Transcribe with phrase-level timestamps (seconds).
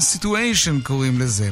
[0.00, 1.50] סיטואשן קוראים לזה.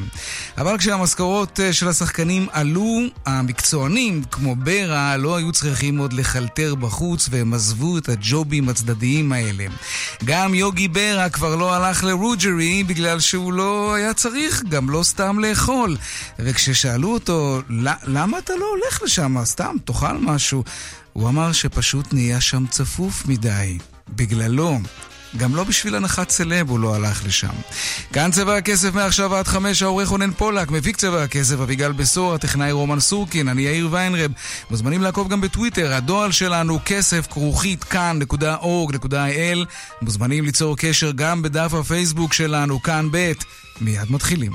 [0.58, 7.28] אבל כשהמשכורות אה, של השחקנים עלו, המקצוענים, כמו ברה, לא היו צריכים עוד לחלטר בחוץ
[7.30, 9.64] והם עזבו את הג'ובים הצדדיים האלה.
[10.24, 15.38] גם יוגי ברה כבר לא הלך לרוג'רי בגלל שהוא לא היה צריך גם לא סתם
[15.38, 15.96] לאכול.
[16.38, 17.60] וכששאלו אותו,
[18.06, 19.44] למה אתה לא הולך לשם?
[19.44, 20.64] סתם, תאכל משהו.
[21.12, 23.78] הוא אמר שפשוט נהיה שם צפוף מדי.
[24.08, 24.78] בגללו.
[25.36, 27.48] גם לא בשביל הנחת סלב הוא לא הלך לשם.
[28.12, 32.72] כאן צבע הכסף מעכשיו עד חמש, העורך רונן פולק, מפיק צבע הכסף אביגל בשור, הטכנאי
[32.72, 34.30] רומן סורקין, אני יאיר ויינרב.
[34.70, 39.66] מוזמנים לעקוב גם בטוויטר, הדואל שלנו כסף כרוכית כאן.org.il.
[40.02, 43.32] מוזמנים ליצור קשר גם בדף הפייסבוק שלנו, כאן ב'.
[43.80, 44.52] מיד מתחילים.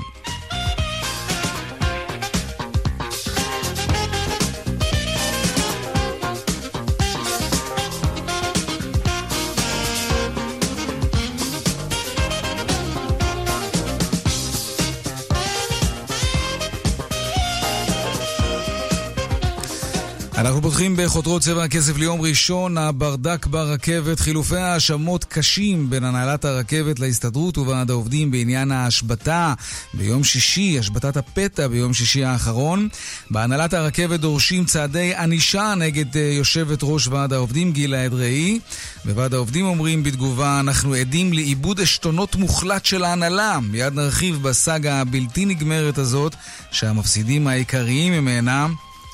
[20.72, 27.58] פותחים בחותרות צבע הכסף ליום ראשון, הברדק ברכבת, חילופי האשמות קשים בין הנהלת הרכבת להסתדרות
[27.58, 29.54] וועד העובדים בעניין ההשבתה
[29.94, 32.88] ביום שישי, השבתת הפתע ביום שישי האחרון.
[33.30, 38.58] בהנהלת הרכבת דורשים צעדי ענישה נגד אה, יושבת ראש ועד העובדים גילה אדראי.
[39.04, 43.58] בוועד העובדים אומרים בתגובה, אנחנו עדים לאיבוד עשתונות מוחלט של ההנהלה.
[43.60, 46.34] מיד נרחיב בסאגה הבלתי נגמרת הזאת,
[46.70, 48.66] שהמפסידים העיקריים ממנה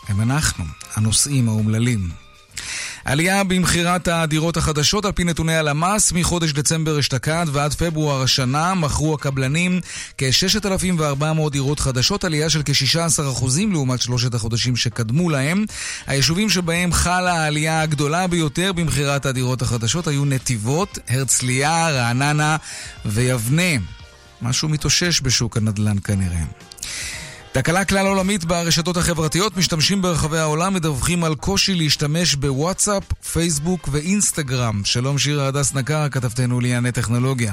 [0.09, 0.65] הם אנחנו,
[0.95, 2.09] הנוסעים האומללים.
[3.05, 9.15] עלייה במכירת הדירות החדשות על פי נתוני הלמ"ס מחודש דצמבר אשתקד ועד פברואר השנה מכרו
[9.15, 9.81] הקבלנים
[10.19, 15.65] כ-6,400 דירות חדשות, עלייה של כ-16% לעומת שלושת החודשים שקדמו להם.
[16.07, 22.57] היישובים שבהם חלה העלייה הגדולה ביותר במכירת הדירות החדשות היו נתיבות, הרצליה, רעננה
[23.05, 23.83] ויבנה.
[24.43, 26.68] משהו מתאושש בשוק הנדל"ן כנראה.
[27.53, 34.81] תקלה כלל עולמית ברשתות החברתיות, משתמשים ברחבי העולם מדווחים על קושי להשתמש בוואטסאפ, פייסבוק ואינסטגרם.
[34.85, 37.53] שלום שירה הדס נקר, כתבתנו לענייני טכנולוגיה.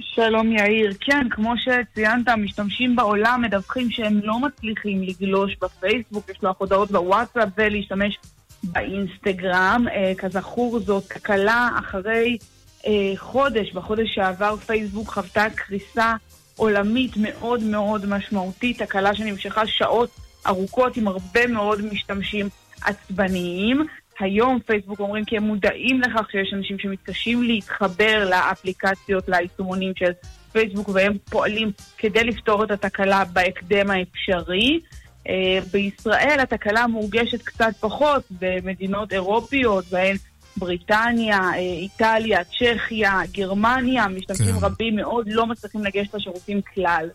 [0.00, 0.92] שלום יאיר.
[1.00, 8.18] כן, כמו שציינת, משתמשים בעולם מדווחים שהם לא מצליחים לגלוש בפייסבוק, לשלוח הודעות בוואטסאפ ולהשתמש
[8.64, 9.84] באינסטגרם.
[9.92, 12.38] אה, כזכור, זאת תקלה אחרי
[12.86, 16.14] אה, חודש, בחודש שעבר פייסבוק חוותה קריסה
[16.60, 20.10] עולמית מאוד מאוד משמעותית, תקלה שנמשכה שעות
[20.46, 22.48] ארוכות עם הרבה מאוד משתמשים
[22.84, 23.86] עצבניים.
[24.20, 30.10] היום פייסבוק אומרים כי הם מודעים לכך שיש אנשים שמתקשים להתחבר לאפליקציות, ליישומונים של
[30.52, 34.80] פייסבוק, והם פועלים כדי לפתור את התקלה בהקדם האפשרי.
[35.20, 35.32] Uh,
[35.72, 40.16] בישראל התקלה מורגשת קצת פחות במדינות אירופיות, בהן
[40.56, 44.66] בריטניה, אה, איטליה, צ'כיה, גרמניה, משתמשים כן.
[44.66, 47.08] רבים מאוד לא מצליחים לגשת לשירותים כלל.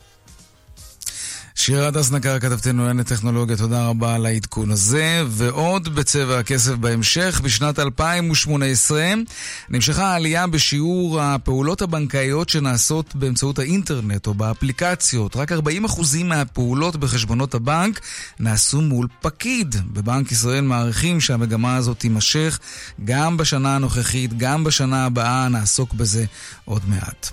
[1.66, 5.24] שירה הדס נקר, כתבתנו לענייני טכנולוגיה, תודה רבה על העדכון הזה.
[5.28, 9.14] ועוד בצבע הכסף בהמשך, בשנת 2018
[9.70, 15.36] נמשכה העלייה בשיעור הפעולות הבנקאיות שנעשות באמצעות האינטרנט או באפליקציות.
[15.36, 15.56] רק 40%
[16.24, 18.00] מהפעולות בחשבונות הבנק
[18.40, 19.76] נעשו מול פקיד.
[19.94, 22.60] בבנק ישראל מעריכים שהמגמה הזאת תימשך
[23.06, 26.26] גם בשנה הנוכחית, גם בשנה הבאה, נעסוק בזה
[26.66, 27.32] עוד מעט.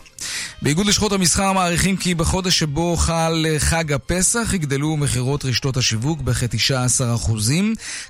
[0.63, 7.31] באיגוד לשכות המסחר מעריכים כי בחודש שבו חל חג הפסח יגדלו מכירות רשתות השיווק בכ-19%.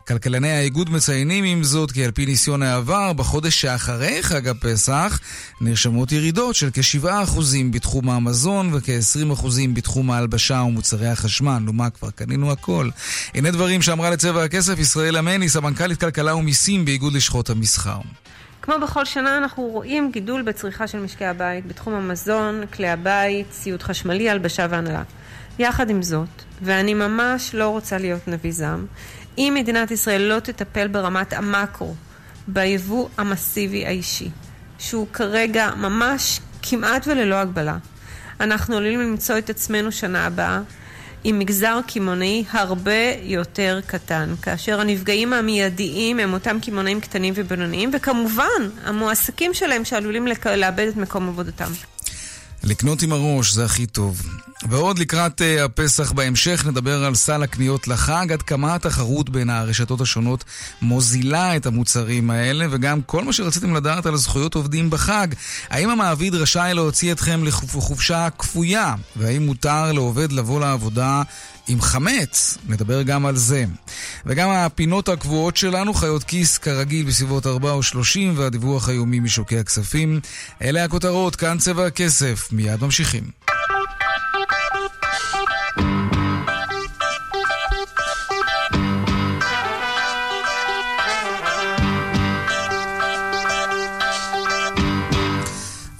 [0.08, 5.20] כלכלני האיגוד מציינים עם זאת כי על פי ניסיון העבר, בחודש שאחרי חג הפסח
[5.60, 7.38] נרשמות ירידות של כ-7%
[7.70, 11.58] בתחום המזון וכ-20% בתחום ההלבשה ומוצרי החשמל.
[11.58, 12.88] נו מה, כבר קנינו הכל.
[13.34, 17.98] הנה דברים שאמרה לצבע הכסף ישראל עמני, סמנכ"לית כלכלה ומיסים באיגוד לשכות המסחר.
[18.62, 23.82] כמו בכל שנה אנחנו רואים גידול בצריכה של משקי הבית בתחום המזון, כלי הבית, ציוד
[23.82, 25.02] חשמלי, הלבשה והנהלה.
[25.58, 26.28] יחד עם זאת,
[26.62, 28.86] ואני ממש לא רוצה להיות נביא זעם,
[29.38, 31.94] אם מדינת ישראל לא תטפל ברמת המקרו
[32.48, 34.30] ביבוא המסיבי האישי,
[34.78, 37.76] שהוא כרגע ממש כמעט וללא הגבלה,
[38.40, 40.60] אנחנו עלולים למצוא את עצמנו שנה הבאה
[41.24, 48.70] עם מגזר קמעונאי הרבה יותר קטן, כאשר הנפגעים המיידיים הם אותם קמעונאים קטנים ובינוניים, וכמובן
[48.84, 50.26] המועסקים שלהם שעלולים
[50.56, 51.72] לאבד את מקום עבודתם.
[52.64, 54.22] לקנות עם הראש זה הכי טוב.
[54.68, 60.00] ועוד לקראת uh, הפסח בהמשך נדבר על סל הקניות לחג, עד כמה התחרות בין הרשתות
[60.00, 60.44] השונות
[60.82, 65.26] מוזילה את המוצרים האלה, וגם כל מה שרציתם לדעת על זכויות עובדים בחג.
[65.70, 68.94] האם המעביד רשאי להוציא אתכם לחופשה כפויה?
[69.16, 71.22] והאם מותר לעובד לבוא לעבודה
[71.68, 73.64] עם חמץ, נדבר גם על זה.
[74.26, 80.20] וגם הפינות הקבועות שלנו, חיות כיס כרגיל בסביבות 4 או 30, והדיווח היומי משוקי הכספים.
[80.62, 83.42] אלה הכותרות, כאן צבע הכסף, מיד ממשיכים.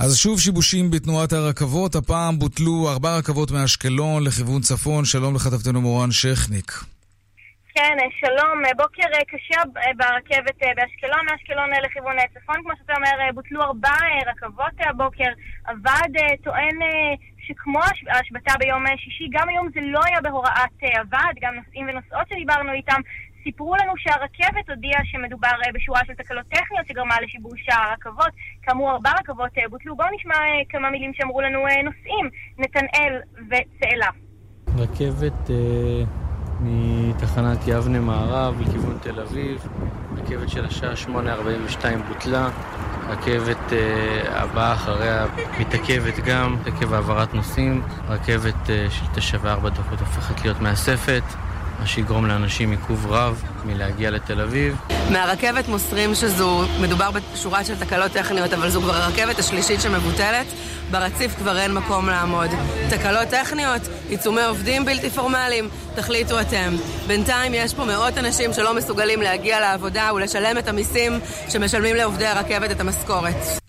[0.04, 5.04] אז שוב שיבושים בתנועת הרכבות, הפעם בוטלו ארבע רכבות מאשקלון לכיוון צפון.
[5.04, 6.70] שלום לכתבתנו מורן שכניק.
[7.74, 8.62] כן, שלום.
[8.76, 9.60] בוקר קשה
[9.96, 12.56] ברכבת באשקלון, מאשקלון לכיוון צפון.
[12.62, 13.96] כמו שאתה אומר, בוטלו ארבע
[14.30, 15.30] רכבות הבוקר.
[15.68, 16.14] הוועד
[16.44, 16.76] טוען
[17.46, 22.72] שכמו ההשבתה ביום שישי, גם היום זה לא היה בהוראת הוועד, גם נוסעים ונוסעות שדיברנו
[22.72, 23.00] איתם
[23.44, 28.32] סיפרו לנו שהרכבת הודיעה שמדובר אה, בשורה של תקלות טכניות שגרמה לשיבוש הרכבות.
[28.62, 29.96] כאמור, ארבע רכבות אה, בוטלו.
[29.96, 34.08] בואו נשמע אה, כמה מילים שאמרו לנו נוסעים, נתנאל וצאלה.
[34.76, 36.04] רכבת אה,
[36.60, 39.66] מתחנת יבנה מערב לכיוון תל אביב,
[40.16, 42.48] רכבת של השעה 8.42 בוטלה,
[43.08, 45.26] רכבת אה, הבאה אחריה
[45.60, 51.22] מתעכבת גם, עקב העברת נוסעים, רכבת אה, של 9 ו-4 דקות הופכת להיות מאספת.
[51.82, 54.76] מה שיגרום לאנשים עיכוב רב מלהגיע לתל אביב.
[55.10, 60.46] מהרכבת מוסרים שזו, מדובר בשורה של תקלות טכניות, אבל זו כבר הרכבת השלישית שמבוטלת.
[60.90, 62.50] ברציף כבר אין מקום לעמוד.
[62.90, 66.76] תקלות טכניות, עיצומי עובדים בלתי פורמליים, תחליטו אתם.
[67.06, 71.12] בינתיים יש פה מאות אנשים שלא מסוגלים להגיע לעבודה ולשלם את המיסים
[71.48, 73.61] שמשלמים לעובדי הרכבת את המשכורת.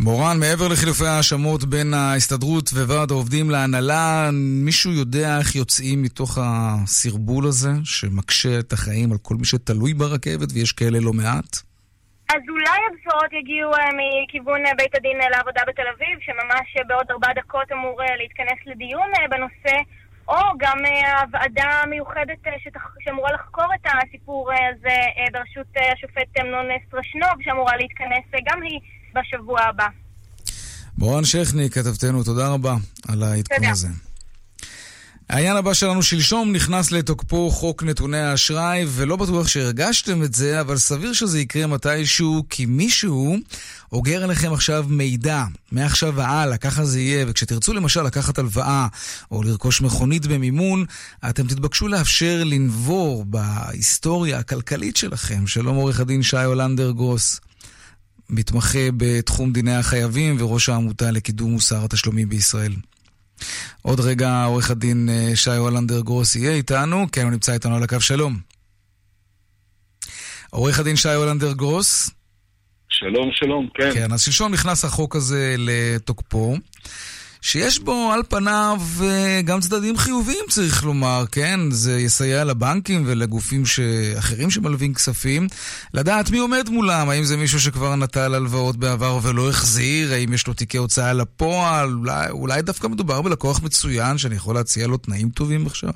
[0.00, 7.46] מורן, מעבר לחילופי ההאשמות בין ההסתדרות וועד העובדים להנהלה, מישהו יודע איך יוצאים מתוך הסרבול
[7.46, 11.52] הזה, שמקשה את החיים על כל מי שתלוי ברכבת, ויש כאלה לא מעט?
[12.34, 17.06] אז אולי הבשורות יגיעו אה, מכיוון אה, בית הדין אה, לעבודה בתל אביב, שממש בעוד
[17.10, 19.76] ארבע דקות אמור להתכנס לדיון בנושא,
[20.28, 20.78] או גם
[21.20, 22.38] הוועדה המיוחדת
[23.00, 24.98] שאמורה לחקור את הסיפור הזה
[25.32, 28.80] בראשות השופט אמנון סטרשנוב, שאמורה להתכנס גם היא
[29.14, 29.86] בשבוע הבא.
[30.98, 32.76] מורן שכני, כתבתנו, תודה רבה
[33.08, 33.88] על העדכון הזה.
[35.28, 40.76] העניין הבא שלנו, שלשום נכנס לתוקפו חוק נתוני האשראי, ולא בטוח שהרגשתם את זה, אבל
[40.76, 43.36] סביר שזה יקרה מתישהו, כי מישהו
[43.92, 48.86] אוגר עליכם עכשיו מידע, מעכשיו והלאה, ככה זה יהיה, וכשתרצו למשל לקחת הלוואה,
[49.30, 50.84] או לרכוש מכונית במימון,
[51.28, 55.46] אתם תתבקשו לאפשר לנבור בהיסטוריה הכלכלית שלכם.
[55.46, 57.40] שלום עורך הדין שי הולנדר גרוס.
[58.30, 62.72] מתמחה בתחום דיני החייבים וראש העמותה לקידום מוסר התשלומים בישראל.
[63.82, 67.82] עוד רגע עורך הדין אה, שי הולנדר גרוס יהיה איתנו, כן, הוא נמצא איתנו על
[67.82, 68.36] הקו, שלום.
[70.50, 72.10] עורך הדין שי הולנדר גרוס.
[72.88, 73.90] שלום, שלום, כן.
[73.94, 76.56] כן, אז שלשום נכנס החוק הזה לתוקפו.
[77.46, 81.58] שיש בו על פניו אה, גם צדדים חיוביים, צריך לומר, כן?
[81.70, 83.62] זה יסייע לבנקים ולגופים
[84.18, 85.46] אחרים שמלווים כספים
[85.94, 90.46] לדעת מי עומד מולם, האם זה מישהו שכבר נטל הלוואות בעבר ולא החזיר, האם יש
[90.46, 95.28] לו תיקי הוצאה לפועל, אולי, אולי דווקא מדובר בלקוח מצוין שאני יכול להציע לו תנאים
[95.28, 95.92] טובים עכשיו.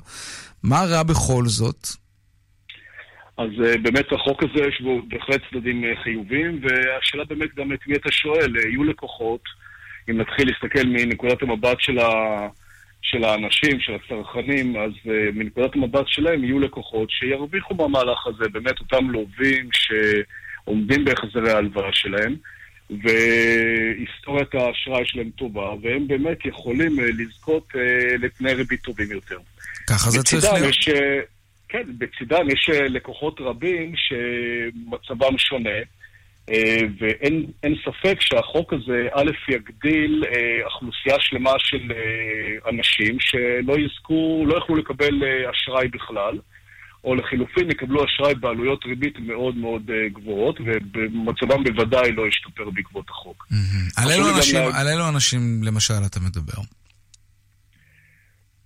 [0.63, 1.87] מה רע בכל זאת?
[3.37, 7.79] אז uh, באמת החוק הזה יש בו בהחלט צדדים uh, חיוביים, והשאלה באמת גם את
[7.87, 9.41] מי אתה שואל, יהיו לקוחות
[10.09, 12.09] אם נתחיל להסתכל מנקודת המבט של, ה,
[13.01, 18.79] של האנשים, של הצרכנים, אז uh, מנקודת המבט שלהם יהיו לקוחות שירוויחו במהלך הזה, באמת
[18.79, 22.35] אותם לווים שעומדים בהחזרי ההלוואה שלהם,
[22.89, 27.77] והיסטוריית האשראי שלהם טובה, והם באמת יכולים uh, לזכות uh,
[28.19, 29.37] לתנאי ריבית טובים יותר.
[29.89, 30.69] ככה זה צריך להיות.
[30.69, 30.89] יש,
[31.69, 35.79] כן, בצדם יש לקוחות רבים שמצבם שונה.
[36.49, 44.43] אה, ואין ספק שהחוק הזה, א', יגדיל אה, אוכלוסייה שלמה של אה, אנשים שלא יזכו,
[44.47, 46.39] לא יוכלו לקבל אשראי בכלל,
[47.03, 49.81] או לחילופין יקבלו אשראי בעלויות ריבית מאוד מאוד
[50.13, 50.59] גבוהות,
[50.93, 53.47] ומצבם בוודאי לא ישתפר בעקבות החוק.
[54.73, 56.61] על אילו אנשים, למשל, אתה מדבר?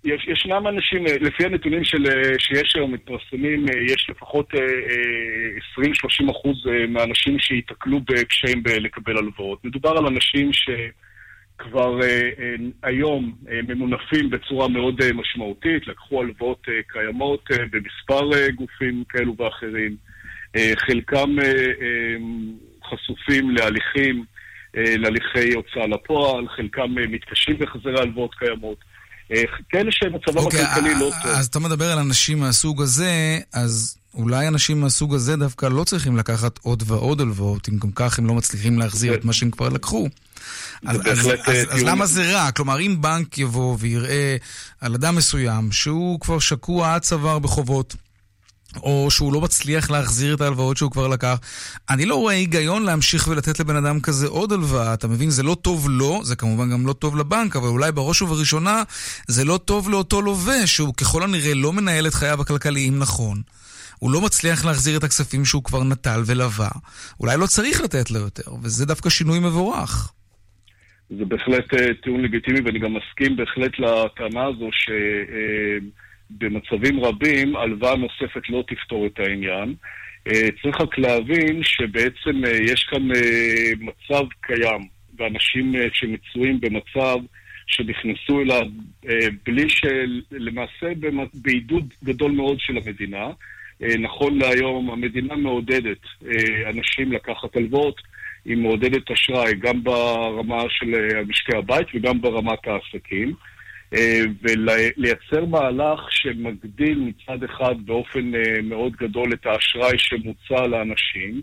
[0.04, 4.54] יש, ישנם אנשים, אה, לפי הנתונים של, אה, שיש היום מתפרסמים, אה, יש לפחות
[5.72, 9.66] 20-30 אחוז מהאנשים שייתקלו בקשיים לקבל הלוואות.
[9.66, 12.00] מדובר על אנשים שכבר
[12.84, 13.36] היום
[13.68, 19.96] ממונפים בצורה מאוד משמעותית, לקחו הלוואות קיימות במספר גופים כאלו ואחרים.
[20.76, 21.36] חלקם
[22.84, 24.24] חשופים להליכים,
[24.74, 28.78] להליכי הוצאה לפועל, חלקם מתקשים בהחזרי הלוואות קיימות.
[29.70, 31.32] כאלה שמצבם okay, אוקיי, הכלכלי לא טוב.
[31.32, 36.18] אז אתה מדבר על אנשים מהסוג הזה, אז אולי אנשים מהסוג הזה דווקא לא צריכים
[36.18, 39.70] לקחת עוד ועוד הלוואות, אם גם כך הם לא מצליחים להחזיר את מה שהם כבר
[39.70, 40.08] לקחו.
[40.86, 42.52] אז, אז, אז, אז, אז למה זה רע?
[42.52, 44.36] כלומר, אם בנק יבוא ויראה
[44.82, 47.96] על אדם מסוים שהוא כבר שקוע עד צוואר בחובות,
[48.78, 51.40] או שהוא לא מצליח להחזיר את ההלוואות שהוא כבר לקח.
[51.90, 54.94] אני לא רואה היגיון להמשיך ולתת לבן אדם כזה עוד הלוואה.
[54.94, 55.30] אתה מבין?
[55.30, 58.84] זה לא טוב לו, זה כמובן גם לא טוב לבנק, אבל אולי בראש ובראשונה
[59.28, 63.42] זה לא טוב לאותו לווה, שהוא ככל הנראה לא מנהל את חייו הכלכליים נכון.
[64.00, 66.70] הוא לא מצליח להחזיר את הכספים שהוא כבר נטל ולווה.
[67.20, 70.14] אולי לא צריך לתת לו יותר, וזה דווקא שינוי מבורך.
[71.10, 74.70] זה בהחלט אה, טיעון לגיטימי, ואני גם מסכים בהחלט לטענה הזו
[76.34, 79.76] שבמצבים רבים הלוואה נוספת לא תפתור את העניין.
[80.62, 83.08] צריך רק להבין שבעצם יש כאן
[83.80, 84.88] מצב קיים,
[85.18, 87.16] ואנשים שמצויים במצב
[87.68, 88.68] שנכנסו אליו
[89.46, 90.88] בלי שלמעשה
[91.34, 93.30] בעידוד גדול מאוד של המדינה.
[94.00, 96.02] נכון להיום המדינה מעודדת
[96.70, 98.02] אנשים לקחת הלוואות.
[98.46, 103.34] היא מעודדת אשראי גם ברמה של אה, משקי הבית וגם ברמת העסקים.
[103.94, 111.42] אה, ולייצר מהלך שמגדיל מצד אחד באופן אה, מאוד גדול את האשראי שמוצע לאנשים,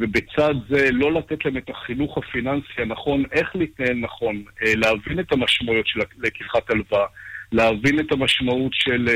[0.00, 5.86] ובצד זה לא לתת להם את החינוך הפיננסי הנכון, איך להתנהל נכון, להבין את המשמעויות
[5.86, 7.06] של לקיחת הלוואה,
[7.52, 9.08] להבין את המשמעות של,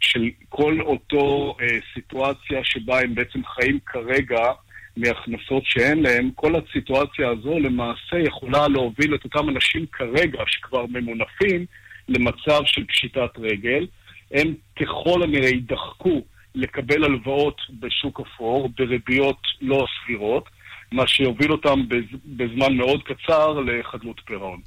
[0.00, 1.56] של כל אותו
[1.94, 4.38] סיטואציה שבה הם בעצם חיים כרגע
[4.96, 11.66] מהכנסות שאין להם, כל הסיטואציה הזו למעשה יכולה להוביל את אותם אנשים כרגע, שכבר ממונפים,
[12.08, 13.86] למצב של פשיטת רגל.
[14.32, 16.22] הם ככל הנראה יידחקו
[16.54, 20.48] לקבל הלוואות בשוק אפור, בריביות לא סבירות,
[20.92, 21.80] מה שיוביל אותם
[22.26, 24.60] בזמן מאוד קצר לחדלות פירעון.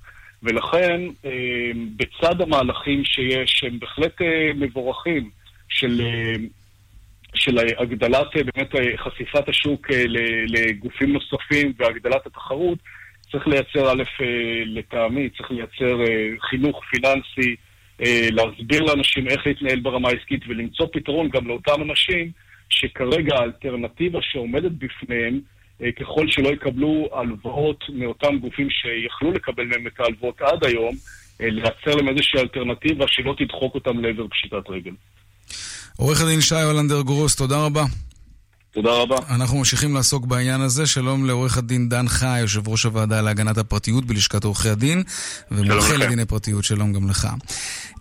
[0.43, 5.29] ולכן, אה, בצד המהלכים שיש, שהם בהחלט אה, מבורכים,
[5.69, 6.35] של אה,
[7.35, 10.03] של הגדלת אה, באמת אה, חשיפת השוק אה,
[10.47, 12.79] לגופים נוספים והגדלת התחרות,
[13.31, 14.03] צריך לייצר, א',
[14.65, 15.97] לטעמי, צריך לייצר
[16.49, 17.55] חינוך פיננסי,
[18.31, 22.31] להסביר לאנשים איך להתנהל ברמה העסקית ולמצוא פתרון גם לאותם אנשים
[22.69, 25.39] שכרגע האלטרנטיבה שעומדת בפניהם,
[25.99, 30.95] ככל שלא יקבלו הלוואות מאותם גופים שיכלו לקבל מהם את ההלוואות עד היום,
[31.39, 34.93] לייצר להם איזושהי אלטרנטיבה שלא תדחוק אותם לעבר פשיטת רגל.
[35.97, 37.85] עורך הדין שי הולנדר גרוס, תודה רבה.
[38.73, 39.15] תודה רבה.
[39.29, 40.87] אנחנו ממשיכים לעסוק בעניין הזה.
[40.87, 45.03] שלום לעורך הדין דן חי, יושב ראש הוועדה להגנת הפרטיות בלשכת עורכי הדין,
[45.51, 47.27] ומומחה לדיני פרטיות, שלום גם לך.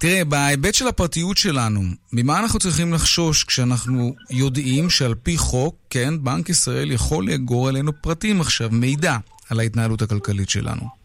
[0.00, 1.82] תראה, בהיבט של הפרטיות שלנו,
[2.12, 7.92] ממה אנחנו צריכים לחשוש כשאנחנו יודעים שעל פי חוק, כן, בנק ישראל יכול לאגור עלינו
[8.02, 9.16] פרטים עכשיו, מידע
[9.50, 11.03] על ההתנהלות הכלכלית שלנו?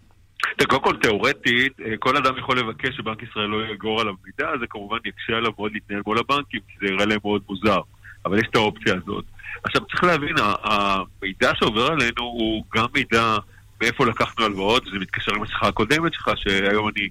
[0.67, 4.67] קודם כל, תאורטית, אה, כל אדם יכול לבקש שבנק ישראל לא יאגור עליו מידע, זה
[4.69, 7.81] כמובן יקשה עליו מאוד להתנהל מול הבנקים, כי זה יראה להם מאוד מוזר.
[8.25, 9.25] אבל יש את האופציה הזאת.
[9.63, 13.37] עכשיו, צריך להבין, המידע שעובר עלינו הוא גם מידע
[13.81, 17.09] מאיפה לקחנו הלוואות, זה מתקשר עם השיחה הקודמת שלך, שהיום אני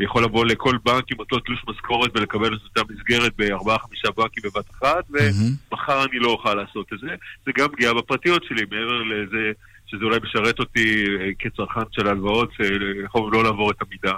[0.00, 4.70] יכול לבוא לכל בנק עם אותו תלוש משכורת ולקבל את אותה מסגרת בארבעה-חמישה בנקים בבת
[4.70, 7.14] אחת, ומחר אני לא אוכל לעשות את זה.
[7.46, 9.52] זה גם פגיעה בפרטיות שלי, מעבר לזה
[9.92, 12.50] שזה אולי משרת אותי אה, כצרכן של הלוואות,
[13.04, 14.12] יכול לא לעבור את המידע.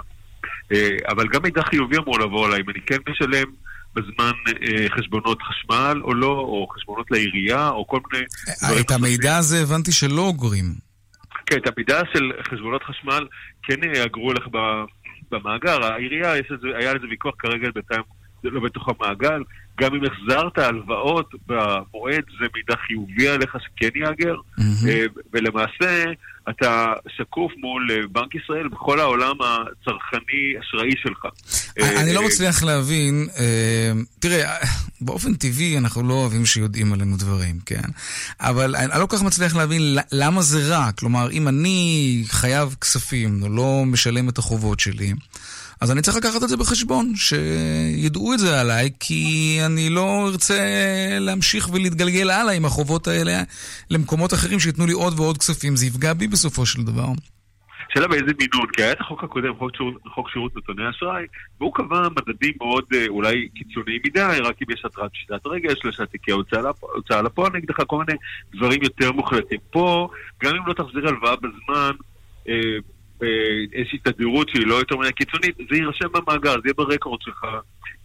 [0.71, 3.47] אה, אבל גם מידע חיובי אמור לעבור עליי, אם אני כן משלם
[3.95, 8.25] בזמן אה, חשבונות חשמל או לא, או חשבונות לעירייה, או כל מיני.
[8.81, 10.65] את המידע הזה הבנתי שלא אוגרים.
[11.45, 13.27] כן, את המידע של חשבונות חשמל
[13.63, 14.43] כן יאגרו לך
[15.31, 15.83] במאגר.
[15.83, 16.31] העירייה,
[16.77, 18.01] היה לזה ויכוח כרגע בינתיים,
[18.43, 19.41] זה לא בתוך המעגל.
[19.77, 25.21] גם אם החזרת הלוואות במועד, זה מידע חיובי עליך שכן ייאגר, mm-hmm.
[25.33, 26.03] ולמעשה
[26.49, 31.25] אתה שקוף מול אה, בנק ישראל בכל העולם הצרכני-אשראי שלך.
[31.79, 33.27] אה, אני לא מצליח להבין,
[34.19, 34.55] תראה,
[35.01, 37.89] באופן טבעי אנחנו לא אוהבים שיודעים עלינו דברים, כן?
[38.39, 40.91] אבל אני לא כל כך מצליח להבין למה זה רע.
[40.91, 45.13] כלומר, אם אני חייב כספים, או לא משלם את החובות שלי,
[45.81, 50.59] אז אני צריך לקחת את זה בחשבון, שידעו את זה עליי, כי אני לא ארצה
[51.19, 53.43] להמשיך ולהתגלגל הלאה עם החובות האלה
[53.89, 55.75] למקומות אחרים שייתנו לי עוד ועוד כספים.
[55.75, 57.07] זה יפגע בי בסופו של דבר.
[57.95, 61.25] שאלה באיזה מינון, כי היה את החוק הקודם, חוק שירות, שירות נתוני אשראי,
[61.59, 66.05] והוא קבע מדדים מאוד אה, אולי קיצוניים מדי, רק אם יש התרעת פשיטת רגל, שלושה
[66.05, 68.19] תיקי הוצאה לפועל נגדך, כל מיני
[68.55, 69.59] דברים יותר מוחלטים.
[69.71, 70.07] פה,
[70.43, 71.91] גם אם לא תחזיר הלוואה בזמן,
[72.49, 72.77] אה,
[73.19, 77.45] באיזושהי תדירות שהיא לא יותר מדי קיצונית, זה יירשם במאגר, זה יהיה ברקורד שלך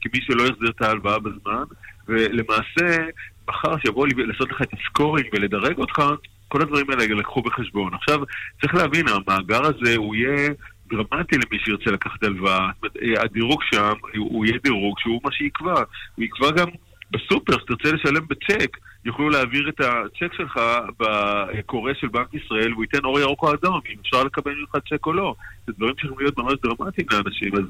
[0.01, 1.65] כמי שלא יחזיר את ההלוואה בזמן,
[2.09, 3.07] ולמעשה,
[3.49, 6.03] מחר שיבואו לעשות לך את הסקורינג ולדרג אותך,
[6.49, 7.95] כל הדברים האלה יילקחו בחשבון.
[7.95, 8.21] עכשיו,
[8.61, 10.49] צריך להבין, המאגר הזה הוא יהיה
[10.91, 12.71] דרמטי למי שירצה לקחת הלוואה.
[13.17, 15.83] הדירוג שם, הוא יהיה דירוג שהוא מה שיקבע.
[16.15, 16.69] הוא יקבע גם
[17.11, 20.61] בסופר, שתרצה לשלם בצ'ק, יוכלו להעביר את הצ'ק שלך
[21.01, 25.07] בקורא של בנק ישראל, והוא ייתן אור ירוק או אדום, אם אפשר לקבל ממך צ'ק
[25.07, 25.35] או לא.
[25.67, 27.63] זה דברים שיכולים להיות ממש דרמטיים לאנשים, אז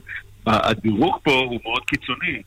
[0.46, 2.42] הדירוג פה הוא מאוד קיצוני.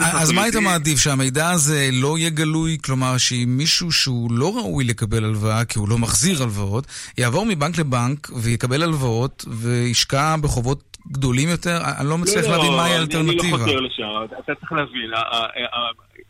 [0.00, 2.78] אז מה היית מעדיף, שהמידע הזה לא יהיה גלוי?
[2.84, 6.86] כלומר, שאם מישהו שהוא לא ראוי לקבל הלוואה, כי הוא לא מחזיר הלוואות,
[7.18, 11.78] יעבור מבנק לבנק ויקבל הלוואות וישקע בחובות גדולים יותר?
[12.00, 13.42] אני לא מצליח לא, להבין מהי האלטרנטיבה.
[13.42, 14.04] אני לא חותר לשם,
[14.44, 15.10] אתה צריך להבין,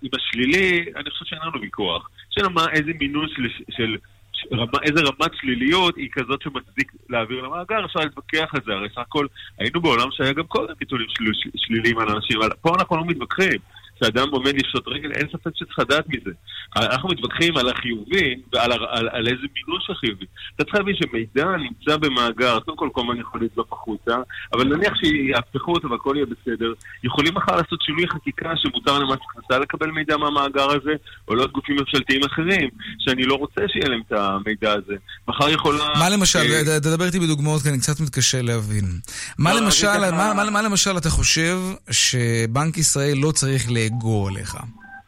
[0.04, 2.11] עם השלילי, אני חושב שאין לנו ויכוח.
[2.30, 3.96] שאלה מה, איזה מינון של, של,
[4.52, 8.99] רמה, איזה רמת שליליות היא כזאת שמצדיק להעביר למאגר, אפשר להתווכח על זה, הרי סך
[8.99, 9.26] הכל
[9.58, 13.61] היינו בעולם שהיה גם קודם פיתולים של, שליליים על אנשים, אבל פה אנחנו לא מתווכחים.
[14.04, 16.30] שאדם עומד לפשוט רגל, אין ספק שצריך לדעת מזה.
[16.76, 20.26] אנחנו מתווכחים על החיובי ועל על, על, על איזה מינוי של חיובי.
[20.56, 24.16] אתה צריך להבין שמידע נמצא במאגר, קודם כל כמובן יכול לדלוף החוצה,
[24.52, 26.73] אבל נניח שיהפכו אותו והכל יהיה בסדר,
[27.04, 30.92] יכולים מחר לעשות שינוי חקיקה שמותר למס הכנסה לקבל מידע מהמאגר הזה,
[31.28, 32.68] או לעוד גופים ממשלתיים אחרים,
[32.99, 34.94] שאני לא רוצה שיהיה להם את המידע הזה.
[35.28, 35.84] מחר יכולה...
[35.99, 38.84] מה למשל, אה, תדבר איתי בדוגמאות, כי אני קצת מתקשה להבין.
[39.38, 40.11] מה לא, למשל,
[40.50, 41.58] מה למשל אתה חושב
[41.90, 43.76] שבנק ישראל לא צריך ל...
[43.95, 44.57] לאגור עליך.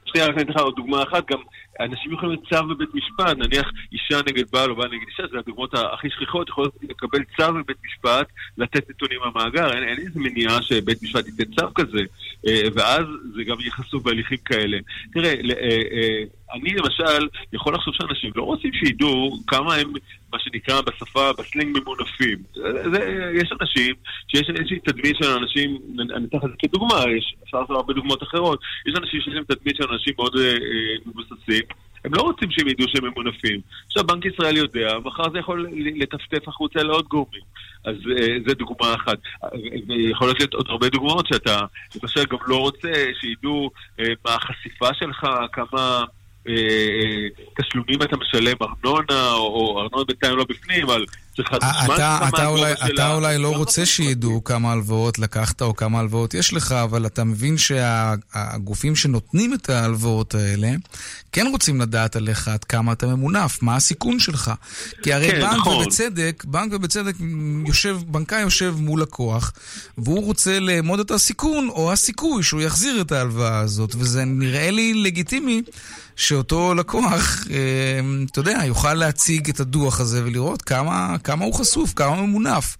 [0.04, 1.38] שנייה, רק אתן לך עוד דוגמה אחת, גם
[1.80, 5.74] אנשים יכולים לצו בבית משפט, נניח אישה נגד בעל או בעל נגד אישה, זה הדוגמאות
[5.74, 8.26] הכי שכיחות, יכולות לקבל צו בבית משפט,
[8.58, 12.00] לתת נתונים במאגר, אין, אין איזה מניעה שבית משפט ייתן צו כזה,
[12.46, 14.78] אה, ואז זה גם יהיה חשוף בהליכים כאלה.
[15.12, 16.22] תראה, אה, אה,
[16.54, 19.92] אני למשל יכול לחשוב שאנשים לא רוצים שידעו כמה הם,
[20.32, 22.38] מה שנקרא בשפה, בסלנג ממונפים.
[22.92, 23.94] זה, יש אנשים
[24.28, 27.92] שיש איזושהי תדמית של אנשים, אני אתן לך את זה כדוגמה, יש, אפשר לעשות הרבה
[27.92, 30.54] דוגמאות אחרות, יש אנשים שיש להם תדמית של אנשים מאוד אה,
[31.06, 31.62] מבוססים.
[32.04, 33.60] הם לא רוצים שהם ידעו שהם ממונפים.
[33.86, 37.40] עכשיו, בנק ישראל יודע, מחר זה יכול לטפטף החוצה לעוד גורמים.
[37.84, 39.18] אז uh, זה דוגמה אחת.
[39.88, 41.58] ויכול להיות עוד הרבה דוגמאות שאתה,
[42.02, 46.04] למשל, גם לא רוצה שידעו uh, מה החשיפה שלך, כמה...
[47.60, 51.04] תשלומים אתה משלם ארנונה, או ארנונה בינתיים לא בפנים, אבל
[51.36, 52.28] צריך אה,
[52.86, 57.24] אתה אולי לא רוצה שידעו כמה הלוואות לקחת או כמה הלוואות יש לך, אבל אתה
[57.24, 60.68] מבין שהגופים שנותנים את ההלוואות האלה
[61.32, 64.52] כן רוצים לדעת עליך עד כמה אתה ממונף, מה הסיכון שלך.
[65.02, 65.82] כי הרי כן, בנק נכון.
[65.82, 67.14] ובצדק, בנק ובצדק
[67.66, 69.52] יושב, בנקאי יושב מול לקוח,
[69.98, 74.94] והוא רוצה לאמוד את הסיכון או הסיכוי שהוא יחזיר את ההלוואה הזאת, וזה נראה לי
[74.94, 75.62] לגיטימי.
[76.16, 81.94] שאותו לקוח, אה, אתה יודע, יוכל להציג את הדוח הזה ולראות כמה, כמה הוא חשוף,
[81.94, 82.76] כמה ממונף.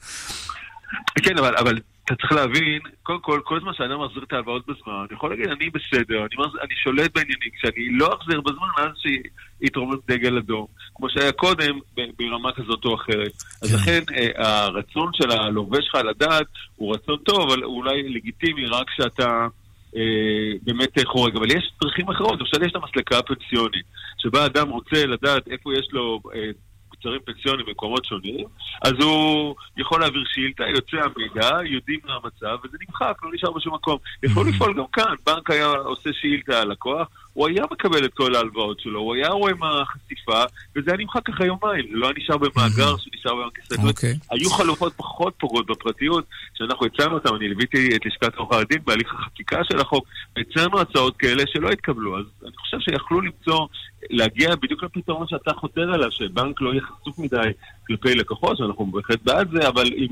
[1.25, 4.93] כן, אבל, אבל אתה צריך להבין, קודם כל, כל זמן שאדם מחזיר את ההלוואות בזמן,
[4.93, 9.97] אני יכול להגיד, אני בסדר, אני, אני שולט בעניינים, כשאני לא אחזיר בזמן, אז שיתרומם
[10.09, 11.79] דגל אדום, כמו שהיה קודם,
[12.19, 13.33] ברמה כזאת או אחרת.
[13.63, 13.77] אז כן.
[13.77, 19.47] לכן, אה, הרצון של הלווה שלך לדעת הוא רצון טוב, אבל אולי לגיטימי רק כשאתה...
[19.97, 21.37] אה, באמת חורג.
[21.37, 23.85] אבל יש דרכים אחרות, למשל יש את המסלקה הפנסיונית,
[24.19, 26.51] שבה אדם רוצה לדעת איפה יש לו אה,
[27.07, 28.47] מוצרים פנסיוניים במקומות שונים,
[28.83, 33.75] אז הוא יכול להעביר שאילתה, יוצא המידע, יודעים מה המצב, וזה נמחק, לא נשאר בשום
[33.75, 33.99] מקום.
[34.23, 38.35] יכול לפעול גם כאן, בנק היה עושה שאילתה על לקוח, הוא היה מקבל את כל
[38.35, 40.43] ההלוואות שלו, הוא היה רואה מה החשיפה,
[40.77, 43.89] וזה היה נמחק אחרי יומיים, זה לא היה נשאר במאגר שנשאר בבנק ישראל.
[43.89, 44.27] Okay.
[44.31, 49.15] היו חלופות פחות פוגעות בפרטיות, שאנחנו הצענו אותן, אני ליוויתי את לשכת עורכי הדין בהליך
[49.15, 53.67] החקיקה של החוק, והצענו הצעות כאלה שלא התקבלו, אז אני חושב שיכלו למצוא,
[54.11, 57.51] להגיע בדיוק לפתרון שאתה חותר עליו, שבנק לא יהיה חשוף מדי
[57.87, 60.09] כלפי לקוחות, שאנחנו בהחלט בעד זה, אבל עם...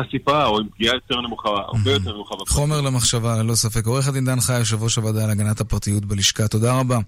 [0.00, 2.34] חשיפה או עם פגיעה יותר נמוכה, הרבה יותר נמוכה.
[2.48, 3.86] חומר למחשבה, ללא ספק.
[3.86, 6.98] עורך הדין דן חי, יושב ראש הוועדה להגנת הפרטיות בלשכה, תודה רבה.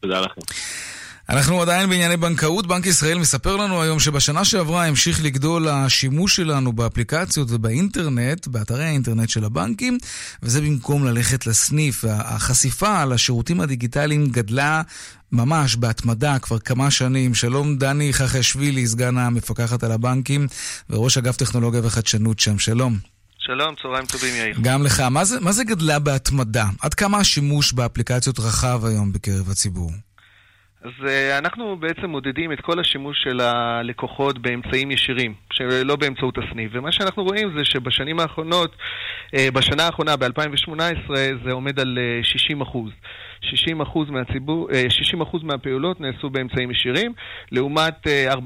[0.00, 0.40] תודה לכם.
[1.28, 2.66] אנחנו עדיין בענייני בנקאות.
[2.66, 9.28] בנק ישראל מספר לנו היום שבשנה שעברה המשיך לגדול השימוש שלנו באפליקציות ובאינטרנט, באתרי האינטרנט
[9.28, 9.98] של הבנקים,
[10.42, 12.04] וזה במקום ללכת לסניף.
[12.08, 14.82] החשיפה על השירותים הדיגיטליים גדלה
[15.32, 17.34] ממש בהתמדה כבר כמה שנים.
[17.34, 20.46] שלום דני חכשווילי, סגן המפקחת על הבנקים
[20.90, 22.58] וראש אגף טכנולוגיה וחדשנות שם.
[22.58, 22.98] שלום.
[23.38, 24.56] שלום, צהריים טובים יאיר.
[24.62, 25.00] גם לך.
[25.00, 26.66] מה זה, מה זה גדלה בהתמדה?
[26.80, 29.92] עד כמה השימוש באפליקציות רחב היום בקרב הציבור?
[30.84, 36.72] אז uh, אנחנו בעצם מודדים את כל השימוש של הלקוחות באמצעים ישירים, שלא באמצעות הסניף.
[36.74, 38.76] ומה שאנחנו רואים זה שבשנים האחרונות,
[39.34, 41.14] בשנה האחרונה, ב-2018,
[41.44, 42.90] זה עומד על uh, 60 אחוז.
[43.42, 44.72] 60% מהציבור, 60%
[45.14, 47.12] אה, מהפעולות נעשו באמצעים ישירים,
[47.52, 47.94] לעומת
[48.28, 48.38] 45%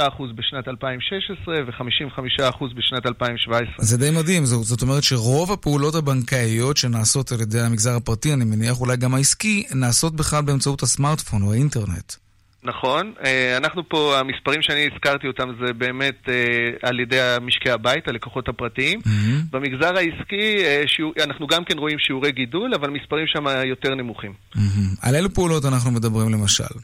[0.00, 3.84] אה, בשנת 2016 ו-55% בשנת 2017.
[3.84, 8.80] זה די מדהים, זאת אומרת שרוב הפעולות הבנקאיות שנעשות על ידי המגזר הפרטי, אני מניח
[8.80, 12.23] אולי גם העסקי, נעשות בכלל באמצעות הסמארטפון או האינטרנט.
[12.64, 16.34] נכון, אה, אנחנו פה, המספרים שאני הזכרתי אותם זה באמת אה,
[16.82, 18.98] על ידי משקי הבית, הלקוחות הפרטיים.
[18.98, 19.50] Mm-hmm.
[19.50, 24.32] במגזר העסקי אה, שיעור, אנחנו גם כן רואים שיעורי גידול, אבל מספרים שם יותר נמוכים.
[24.56, 25.08] Mm-hmm.
[25.08, 26.74] על אילו פעולות אנחנו מדברים למשל?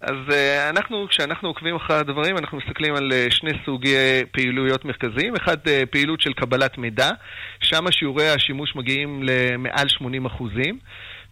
[0.00, 0.34] אז
[0.70, 3.96] אנחנו, כשאנחנו עוקבים אחרי הדברים, אנחנו מסתכלים על שני סוגי
[4.32, 5.36] פעילויות מרכזיים.
[5.36, 5.56] אחד,
[5.90, 7.10] פעילות של קבלת מידע,
[7.60, 10.78] שם שיעורי השימוש מגיעים למעל 80 אחוזים.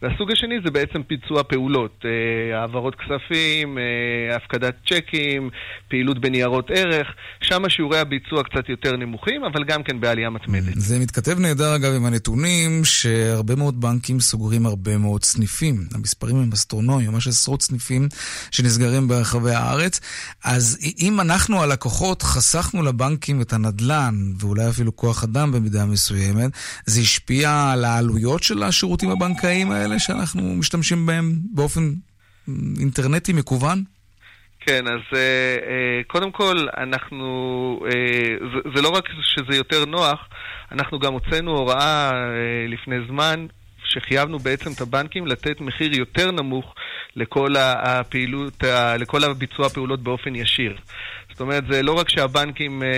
[0.04, 5.50] והסוג השני זה בעצם ביצוע פעולות, אה, העברות כספים, אה, הפקדת צ'קים,
[5.88, 7.06] פעילות בניירות ערך,
[7.40, 10.74] שם שיעורי הביצוע קצת יותר נמוכים, אבל גם כן בעלייה מתמדת.
[10.74, 15.84] זה מתכתב נהדר אגב עם הנתונים שהרבה מאוד בנקים סוגרים הרבה מאוד סניפים.
[15.94, 18.08] המספרים הם אסטרונומיים, ממש עשרות סניפים
[18.50, 20.00] שנסגרים ברחבי הארץ.
[20.44, 26.50] אז אם אנחנו הלקוחות חסכנו לבנקים את הנדל"ן, ואולי אפילו כוח אדם במידה מסוימת,
[26.86, 31.92] זה השפיע על העלויות של השירותים הבנקאיים האלה שאנחנו משתמשים בהם באופן
[32.80, 33.85] אינטרנטי מקוון?
[34.61, 37.26] כן, אז uh, uh, קודם כל, אנחנו,
[37.83, 37.92] uh,
[38.40, 40.28] זה, זה לא רק שזה יותר נוח,
[40.72, 43.46] אנחנו גם הוצאנו הוראה uh, לפני זמן
[43.84, 46.74] שחייבנו בעצם את הבנקים לתת מחיר יותר נמוך
[47.16, 48.64] לכל הפעילות,
[48.98, 50.76] לכל הביצוע הפעולות באופן ישיר.
[51.34, 52.92] זאת אומרת, זה לא רק שהבנקים אה, אה,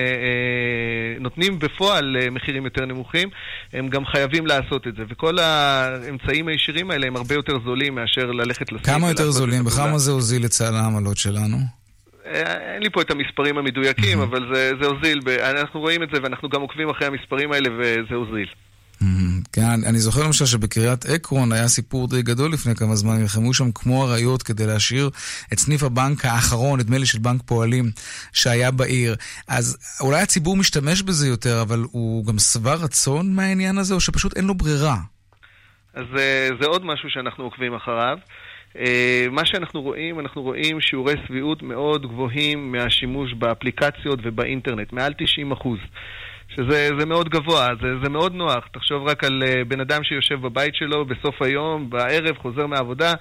[1.21, 3.29] נותנים בפועל אה, מחירים יותר נמוכים,
[3.73, 5.03] הם גם חייבים לעשות את זה.
[5.09, 8.87] וכל האמצעים הישירים האלה הם הרבה יותר זולים מאשר ללכת לסניף.
[8.87, 9.65] כמה יותר זולים?
[9.65, 11.57] בכמה זה הוזיל את צה"ל העמלות שלנו?
[12.27, 15.21] אה, אין לי פה את המספרים המדויקים, אבל זה, זה הוזיל.
[15.41, 18.49] אנחנו רואים את זה ואנחנו גם עוקבים אחרי המספרים האלה וזה הוזיל.
[19.53, 23.73] כן, אני זוכר למשל שבקריית עקרון היה סיפור די גדול לפני כמה זמן, נלחמו שם
[23.75, 25.11] כמו אריות כדי להשאיר
[25.53, 27.85] את סניף הבנק האחרון, נדמה לי של בנק פועלים,
[28.33, 29.17] שהיה בעיר.
[29.49, 34.37] אז אולי הציבור משתמש בזה יותר, אבל הוא גם שבע רצון מהעניין הזה, או שפשוט
[34.37, 34.97] אין לו ברירה?
[35.95, 38.19] אז אה, זה עוד משהו שאנחנו עוקבים אחריו.
[38.79, 45.53] אה, מה שאנחנו רואים, אנחנו רואים שיעורי שביעות מאוד גבוהים מהשימוש באפליקציות ובאינטרנט, מעל 90
[45.53, 45.79] אחוז.
[46.57, 48.69] שזה מאוד גבוה, זה, זה מאוד נוח.
[48.73, 53.13] תחשוב רק על uh, בן אדם שיושב בבית שלו בסוף היום, בערב, חוזר מהעבודה,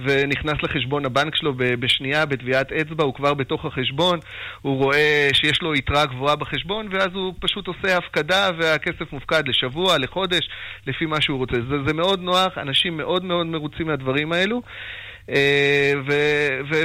[0.00, 4.18] ונכנס לחשבון הבנק שלו בשנייה, בטביעת אצבע, הוא כבר בתוך החשבון,
[4.62, 9.98] הוא רואה שיש לו יתרה גבוהה בחשבון, ואז הוא פשוט עושה הפקדה, והכסף מופקד לשבוע,
[9.98, 10.48] לחודש,
[10.86, 11.56] לפי מה שהוא רוצה.
[11.70, 14.62] זה, זה מאוד נוח, אנשים מאוד מאוד מרוצים מהדברים האלו.
[15.30, 15.92] אה,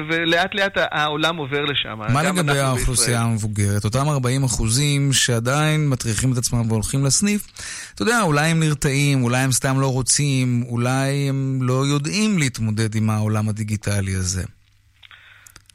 [0.10, 2.00] ולאט לאט העולם עובר לשם.
[2.14, 3.84] מה לגבי האוכלוסייה המבוגרת?
[3.86, 7.48] אותם 40 אחוזים שעדיין מטריחים את עצמם והולכים לסניף,
[7.94, 12.96] אתה יודע, אולי הם נרתעים, אולי הם סתם לא רוצים, אולי הם לא יודעים להתמודד
[12.96, 14.44] עם העולם הדיגיטלי הזה.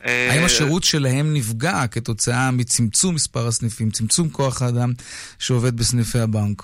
[0.07, 4.93] אה, האם השירות שלהם נפגע כתוצאה מצמצום מספר הסניפים, צמצום כוח האדם
[5.39, 6.63] שעובד בסניפי הבנק?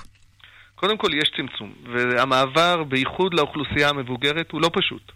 [0.75, 5.13] קודם כל יש צמצום, והמעבר, בייחוד לאוכלוסייה המבוגרת, הוא לא פשוט.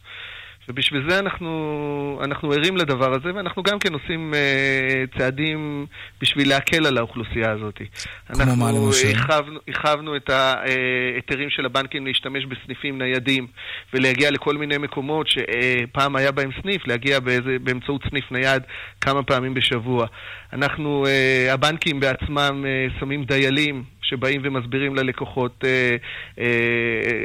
[0.68, 5.86] ובשביל זה אנחנו, אנחנו ערים לדבר הזה, ואנחנו גם כן עושים uh, צעדים
[6.20, 7.80] בשביל להקל על האוכלוסייה הזאת.
[8.26, 9.08] כמו מה למשל?
[9.08, 13.46] אנחנו הרחבנו את ההיתרים של הבנקים להשתמש בסניפים ניידים,
[13.94, 18.62] ולהגיע לכל מיני מקומות שפעם היה בהם סניף, להגיע באיזה, באמצעות סניף נייד
[19.00, 20.06] כמה פעמים בשבוע.
[20.52, 25.96] אנחנו, uh, הבנקים בעצמם uh, שמים דיילים שבאים ומסבירים ללקוחות אה,
[26.38, 26.46] אה,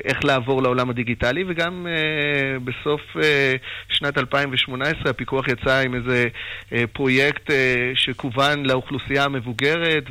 [0.06, 3.56] איך לעבור לעולם הדיגיטלי, וגם אה, בסוף אה,
[3.90, 6.28] שנת 2018 הפיקוח יצא עם איזה
[6.74, 10.04] אה, פרויקט אה, שכוון לאוכלוסייה המבוגרת,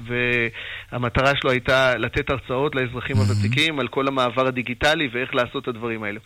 [0.92, 3.20] והמטרה שלו הייתה לתת הרצאות לאזרחים mm-hmm.
[3.20, 6.20] הוותיקים על כל המעבר הדיגיטלי ואיך לעשות את הדברים האלו.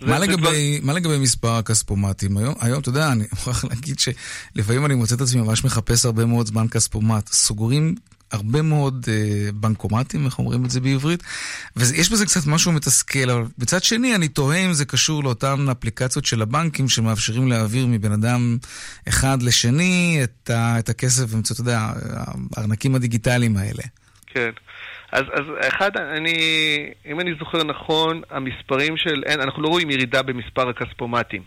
[0.00, 0.50] מה, לגבי, דבר...
[0.82, 2.36] מה לגבי מספר הכספומטים?
[2.36, 6.24] היום, היום, אתה יודע, אני מוכרח להגיד שלפעמים אני מוצא את עצמי ממש מחפש הרבה
[6.26, 7.26] מאוד זמן כספומט.
[7.26, 7.94] סוגרים
[8.32, 11.22] הרבה מאוד uh, בנקומטים, איך אומרים את זה בעברית,
[11.76, 16.24] ויש בזה קצת משהו מתסכל, אבל מצד שני אני תוהה אם זה קשור לאותן אפליקציות
[16.24, 18.56] של הבנקים שמאפשרים להעביר מבן אדם
[19.08, 21.80] אחד לשני את, ה, את הכסף באמצעות, אתה יודע,
[22.56, 23.82] הארנקים הדיגיטליים האלה.
[24.26, 24.50] כן.
[25.12, 26.36] אז, אז אחד, אני,
[27.06, 31.42] אם אני זוכר נכון, המספרים של, אין, אנחנו לא רואים ירידה במספר הכספומטים.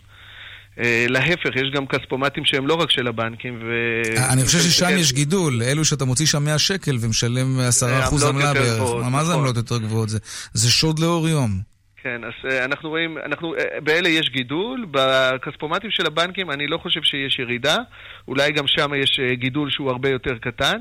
[0.80, 3.58] אה, להפך, יש גם כספומטים שהם לא רק של הבנקים.
[3.62, 3.72] ו...
[4.32, 8.80] אני חושב ששם יש גידול, אלו שאתה מוציא שם 100 שקל ומשלם 10% עמלה בערך.
[9.10, 9.40] מה זה נכון.
[9.40, 10.08] עמלות יותר גבוהות?
[10.52, 11.50] זה שוד לאור יום.
[12.02, 16.78] כן, אז אה, אנחנו רואים, אנחנו, אה, באלה יש גידול, בכספומטים של הבנקים אני לא
[16.78, 17.76] חושב שיש ירידה,
[18.28, 20.76] אולי גם שם יש גידול שהוא הרבה יותר קטן.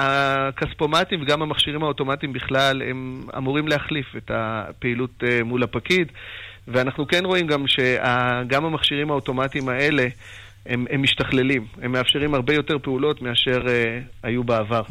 [0.00, 6.08] הכספומטים וגם המכשירים האוטומטיים בכלל, הם אמורים להחליף את הפעילות מול הפקיד.
[6.68, 10.06] ואנחנו כן רואים גם שגם המכשירים האוטומטיים האלה,
[10.66, 11.66] הם, הם משתכללים.
[11.82, 13.68] הם מאפשרים הרבה יותר פעולות מאשר uh,
[14.22, 14.82] היו בעבר.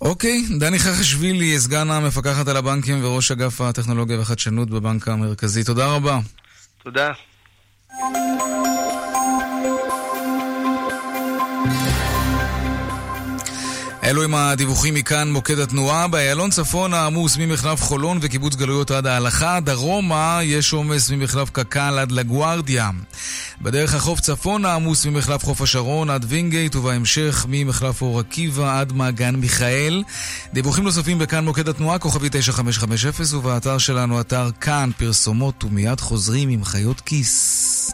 [0.00, 0.52] אוקיי, mm-hmm.
[0.52, 5.64] okay, דני חכשווילי, סגן המפקחת על הבנקים וראש אגף הטכנולוגיה והחדשנות בבנק המרכזי.
[5.64, 6.18] תודה רבה.
[6.82, 7.12] תודה.
[14.06, 16.08] אלו הם הדיווחים מכאן מוקד התנועה.
[16.08, 19.60] באיילון צפון העמוס ממחלף חולון וקיבוץ גלויות עד ההלכה.
[19.60, 22.90] דרומה יש עומס ממחלף קק"ל עד לגוארדיה.
[23.60, 29.34] בדרך החוף צפון העמוס ממחלף חוף השרון עד וינגייט ובהמשך ממחלף אור עקיבא עד מעגן
[29.34, 30.02] מיכאל.
[30.52, 36.64] דיווחים נוספים בכאן מוקד התנועה, כוכבי 9550 ובאתר שלנו אתר כאן פרסומות ומיד חוזרים עם
[36.64, 37.92] חיות כיס.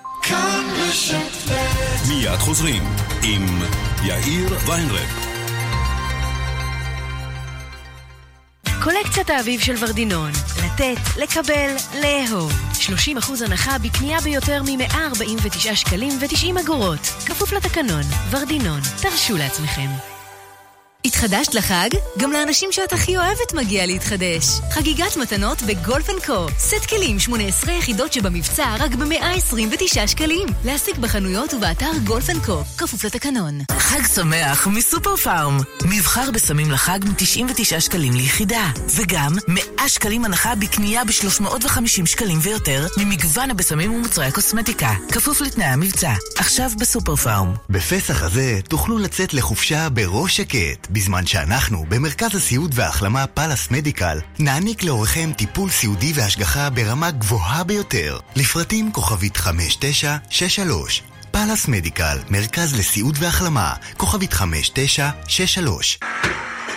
[2.09, 2.83] מיד חוזרים
[3.23, 3.59] עם
[4.05, 5.32] יאיר ויינרב.
[8.85, 10.31] קולקציית האביב של ורדינון.
[10.65, 12.53] לתת, לקבל, לאהוב.
[12.73, 17.01] 30% הנחה בקנייה ביותר מ-149 שקלים ו-90 אגורות.
[17.01, 18.03] כפוף לתקנון.
[18.31, 18.81] ורדינון.
[19.03, 20.12] תרשו לעצמכם.
[21.05, 21.89] התחדשת לחג?
[22.19, 24.45] גם לאנשים שאת הכי אוהבת מגיע להתחדש.
[24.71, 26.47] חגיגת מתנות בגולף אנד קו.
[26.59, 30.49] סט כלים 18 יחידות שבמבצע רק ב-129 שקלים.
[30.65, 32.63] להשיג בחנויות ובאתר גולף אנד קו.
[32.79, 33.59] כפוף לתקנון.
[33.79, 35.59] חג שמח מסופר פארם.
[35.85, 38.71] מבחר בסמים לחג מ-99 שקלים ליחידה.
[38.97, 44.91] וגם 100 שקלים הנחה בקנייה ב-350 שקלים ויותר ממגוון הבשמים ומוצרי הקוסמטיקה.
[45.13, 46.13] כפוף לתנאי המבצע.
[46.37, 47.55] עכשיו בסופר פארם.
[47.71, 50.92] בפסח הזה תוכלו לצאת לחופשה בראש שקט.
[50.93, 58.19] בזמן שאנחנו, במרכז הסיעוד וההחלמה פאלאס מדיקל, נעניק להוריכם טיפול סיעודי והשגחה ברמה גבוהה ביותר.
[58.37, 65.99] לפרטים כוכבית 5963 פאלאס מדיקל, מרכז לסיעוד והחלמה, כוכבית 5963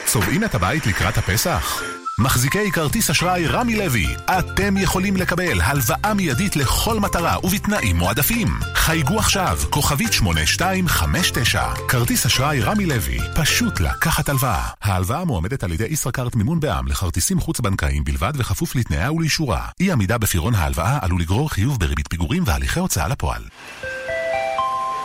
[0.06, 1.95] צובעים את הבית לקראת הפסח?
[2.20, 8.48] מחזיקי כרטיס אשראי רמי לוי, אתם יכולים לקבל הלוואה מיידית לכל מטרה ובתנאים מועדפים.
[8.74, 11.64] חייגו עכשיו, כוכבית 8259.
[11.88, 14.68] כרטיס אשראי רמי לוי, פשוט לקחת הלוואה.
[14.82, 19.68] ההלוואה מועמדת על ידי ישראכרט מימון בע"מ לכרטיסים חוץ-בנקאיים בלבד וכפוף לתנאיה ולאישורה.
[19.80, 23.42] אי עמידה בפירעון ההלוואה עלול לגרור חיוב בריבית פיגורים והליכי הוצאה לפועל.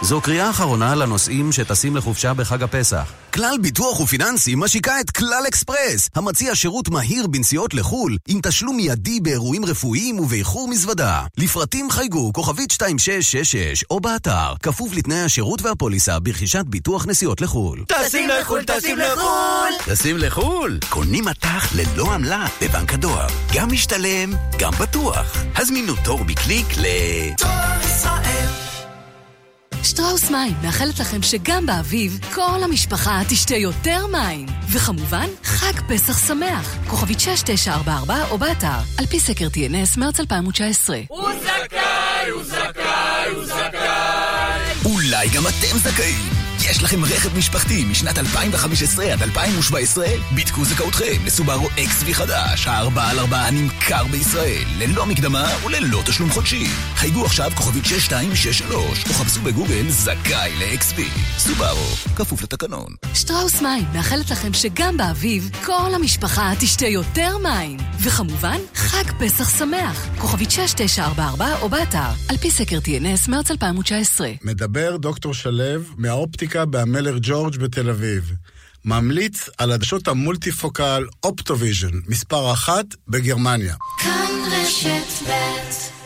[0.02, 3.12] זו קריאה אחרונה לנוסעים שטסים לחופשה בחג הפסח.
[3.34, 9.20] כלל ביטוח ופיננסי משיקה את כלל אקספרס, המציע שירות מהיר בנסיעות לחו"ל, עם תשלום מיידי
[9.20, 11.22] באירועים רפואיים ובאיחור מזוודה.
[11.38, 17.84] לפרטים חייגו כוכבית 2666 או באתר, כפוף לתנאי השירות והפוליסה ברכישת ביטוח נסיעות לחו"ל.
[17.88, 19.72] טסים לחו"ל, טסים לחו"ל!
[19.84, 20.78] טסים לחו"ל!
[20.88, 23.26] קונים מטח ללא עמלה בבנק הדואר.
[23.54, 25.36] גם משתלם, גם בטוח.
[25.56, 26.84] הזמינו תור בקליק ל...
[27.38, 27.50] תור
[27.84, 28.39] ישראל
[29.84, 34.46] שטראוס מים מאחלת לכם שגם באביב כל המשפחה תשתה יותר מים.
[34.70, 36.76] וכמובן, חג פסח שמח.
[36.86, 41.00] כוכבית 6944 או באתר, על פי סקר TNS מרץ 2019.
[41.08, 44.74] הוא זכאי, הוא זכאי, הוא זכאי!
[44.84, 46.39] אולי גם אתם זכאים!
[46.70, 50.06] יש לכם רכב משפחתי משנת 2015 עד 2017?
[50.36, 56.66] בדקו זכאותכם לסובארו XV חדש, הארבע על ארבע הנמכר בישראל, ללא מקדמה וללא תשלום חודשי.
[56.94, 61.00] חייגו עכשיו כוכבית 6263 או חפשו בגוגל זכאי ל-XV.
[61.38, 62.94] סובארו, כפוף לתקנון.
[63.14, 67.76] שטראוס מים מאחלת לכם שגם באביב כל המשפחה תשתה יותר מים.
[68.00, 70.08] וכמובן, חג פסח שמח.
[70.18, 74.30] כוכבית 6944 או באתר, על פי סקר TNS מרץ 2019.
[74.42, 78.32] מדבר דוקטור שלו מהאופטיקה בהמלך ג'ורג' בתל אביב.
[78.84, 83.74] ממליץ על עדשות המולטיפוקל אופטוויז'ן, מספר אחת בגרמניה.
[83.98, 85.99] כאן רשת ב'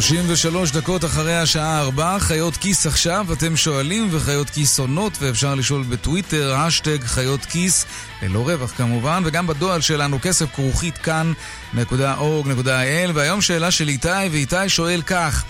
[0.00, 5.82] 33 דקות אחרי השעה 4, חיות כיס עכשיו, אתם שואלים וחיות כיס עונות, ואפשר לשאול
[5.82, 7.86] בטוויטר, השטג חיות כיס,
[8.22, 15.02] ללא רווח כמובן, וגם בדואל שלנו, כסף כרוכית כאן.org.il, והיום שאלה של איתי, ואיתי שואל
[15.06, 15.44] כך: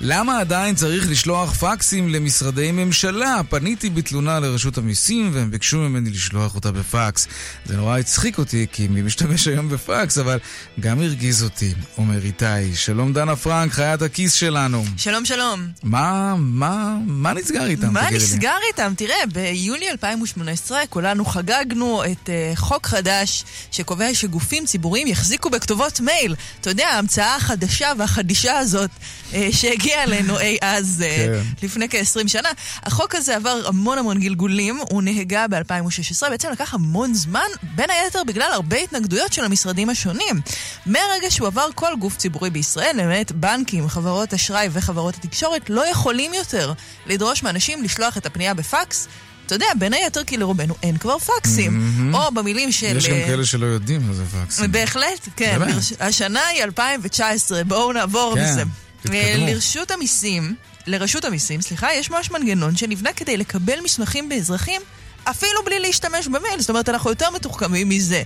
[0.00, 3.40] למה עדיין צריך לשלוח פקסים למשרדי ממשלה?
[3.48, 7.28] פניתי בתלונה לרשות המיסים והם ביקשו ממני לשלוח אותה בפקס.
[7.66, 10.38] זה נורא הצחיק אותי, כי מי משתמש היום בפקס, אבל
[10.80, 12.74] גם הרגיז אותי, אומר איתי.
[12.74, 14.84] שלום דנה פרנק, חיית הכיס שלנו.
[14.96, 15.68] שלום שלום.
[15.82, 17.92] מה, מה, מה נסגר איתם?
[17.92, 18.92] מה נסגר איתם?
[18.96, 26.34] תראה, ביולי 2018 כולנו חגגנו את uh, חוק חדש שקובע שגופים ציבוריים יחזיקו בכתובות מייל.
[26.60, 28.90] אתה יודע, ההמצאה החדשה והחדישה הזאת
[29.32, 31.66] uh, שהגיעה אלינו אי אז, uh, כן.
[31.66, 32.48] לפני כ-20 שנה.
[32.82, 38.24] החוק הזה עבר המון המון גלגולים, הוא נהגה ב-2016, בעצם לקח המון זמן, בין היתר
[38.24, 40.40] בגלל הרבה התנגדויות של המשרדים השונים.
[40.86, 46.34] מהרגע שהוא עבר כל גוף ציבורי בישראל, למעט בנקים, חברות אשראי וחברות התקשורת, לא יכולים
[46.34, 46.72] יותר
[47.06, 49.08] לדרוש מאנשים לשלוח את הפנייה בפקס.
[49.46, 51.92] אתה יודע, בין היתר כי לרובנו אין כבר פקסים.
[52.12, 52.16] Mm-hmm.
[52.16, 52.96] או במילים של...
[52.96, 54.72] יש גם כאלה שלא יודעים מה זה פקסים.
[54.72, 55.56] בהחלט, כן.
[55.58, 55.74] באמת?
[56.00, 58.62] השנה היא 2019, בואו נעבור כן, וזה.
[59.04, 59.46] תתקדמו.
[59.46, 60.54] לרשות המיסים,
[60.86, 64.82] לרשות המיסים, סליחה, יש ממש מנגנון שנבנה כדי לקבל מסמכים באזרחים
[65.30, 68.22] אפילו בלי להשתמש במייל, זאת אומרת, אנחנו יותר מתוחכמים מזה.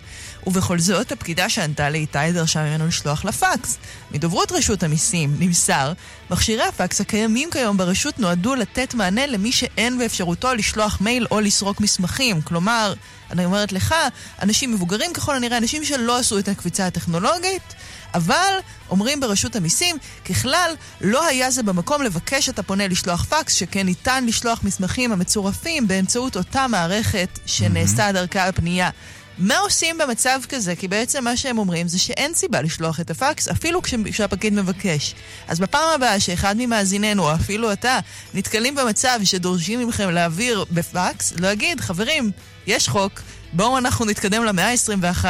[0.46, 3.78] ובכל זאת, הפקידה שענתה לאיתי דרשה ממנו לשלוח לפקס.
[4.10, 5.92] מדוברות רשות המיסים נמסר,
[6.30, 11.80] מכשירי הפקס הקיימים כיום ברשות נועדו לתת מענה למי שאין באפשרותו לשלוח מייל או לסרוק
[11.80, 12.42] מסמכים.
[12.42, 12.94] כלומר,
[13.30, 13.94] אני אומרת לך,
[14.42, 17.74] אנשים מבוגרים ככל הנראה, אנשים שלא עשו את הקפיצה הטכנולוגית,
[18.14, 18.52] אבל
[18.90, 24.26] אומרים ברשות המיסים, ככלל, לא היה זה במקום לבקש את הפונה לשלוח פקס, שכן ניתן
[24.26, 28.90] לשלוח מסמכים המצורפים באמצעות אותה מערכת שנעשה דרכה הפנייה.
[29.38, 30.76] מה עושים במצב כזה?
[30.76, 35.14] כי בעצם מה שהם אומרים זה שאין סיבה לשלוח את הפקס, אפילו כשהפקיד מבקש.
[35.48, 37.98] אז בפעם הבאה שאחד ממאזיננו, או אפילו אתה,
[38.34, 42.30] נתקלים במצב שדורשים מכם להעביר בפקס, לא יגיד, חברים,
[42.66, 43.20] יש חוק,
[43.52, 45.24] בואו אנחנו נתקדם למאה ה-21,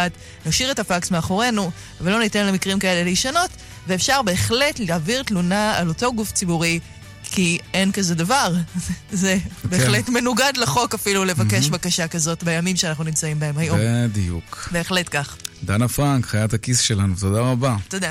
[0.47, 3.51] נשאיר את הפקס מאחורינו, ולא ניתן למקרים כאלה להישנות,
[3.87, 6.81] ואפשר בהחלט להעביר תלונה על אותו גוף ציבורי.
[7.31, 8.55] כי אין כזה דבר.
[9.13, 9.69] זה כן.
[9.69, 11.71] בהחלט מנוגד לחוק אפילו לבקש mm-hmm.
[11.71, 13.79] בקשה כזאת בימים שאנחנו נמצאים בהם היום.
[14.09, 14.69] בדיוק.
[14.73, 15.37] בהחלט כך.
[15.65, 17.77] דנה פרנק, חיית הכיס שלנו, תודה רבה.
[17.89, 18.11] תודה.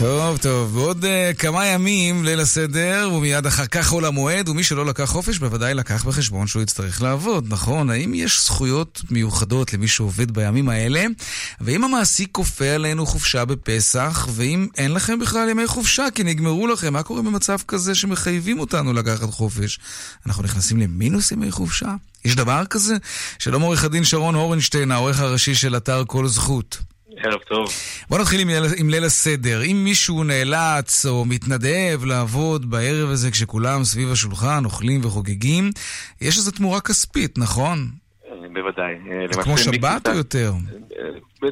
[0.00, 0.74] טוב, טוב.
[0.74, 5.38] בעוד uh, כמה ימים ליל הסדר, ומיד אחר כך חול המועד, ומי שלא לקח חופש
[5.38, 7.90] בוודאי לקח בחשבון שהוא יצטרך לעבוד, נכון?
[7.90, 11.04] האם יש זכויות מיוחדות למי שעובד בימים האלה?
[11.60, 16.92] ואם המעסיק כופה עלינו חופשה בפסח, ואם אין לכם בכלל ימי חופשה כי נגמרו לכם,
[16.92, 19.78] מה קורה במצב כזה שמחייבים אותנו לקחת חופש?
[20.26, 21.94] אנחנו נכנסים למינוס ימי חופשה?
[22.24, 22.96] יש דבר כזה?
[23.38, 26.78] שלום עורך הדין שרון אורנשטיין, העורך הראשי של אתר כל זכות.
[27.24, 27.68] ערב טוב.
[28.08, 29.62] בוא נתחיל עם, עם ליל הסדר.
[29.62, 35.70] אם מישהו נאלץ או מתנדב לעבוד בערב הזה כשכולם סביב השולחן אוכלים וחוגגים,
[36.20, 37.88] יש לזה תמורה כספית, נכון?
[38.52, 38.94] בוודאי.
[39.32, 40.52] זה כמו שבת או יותר?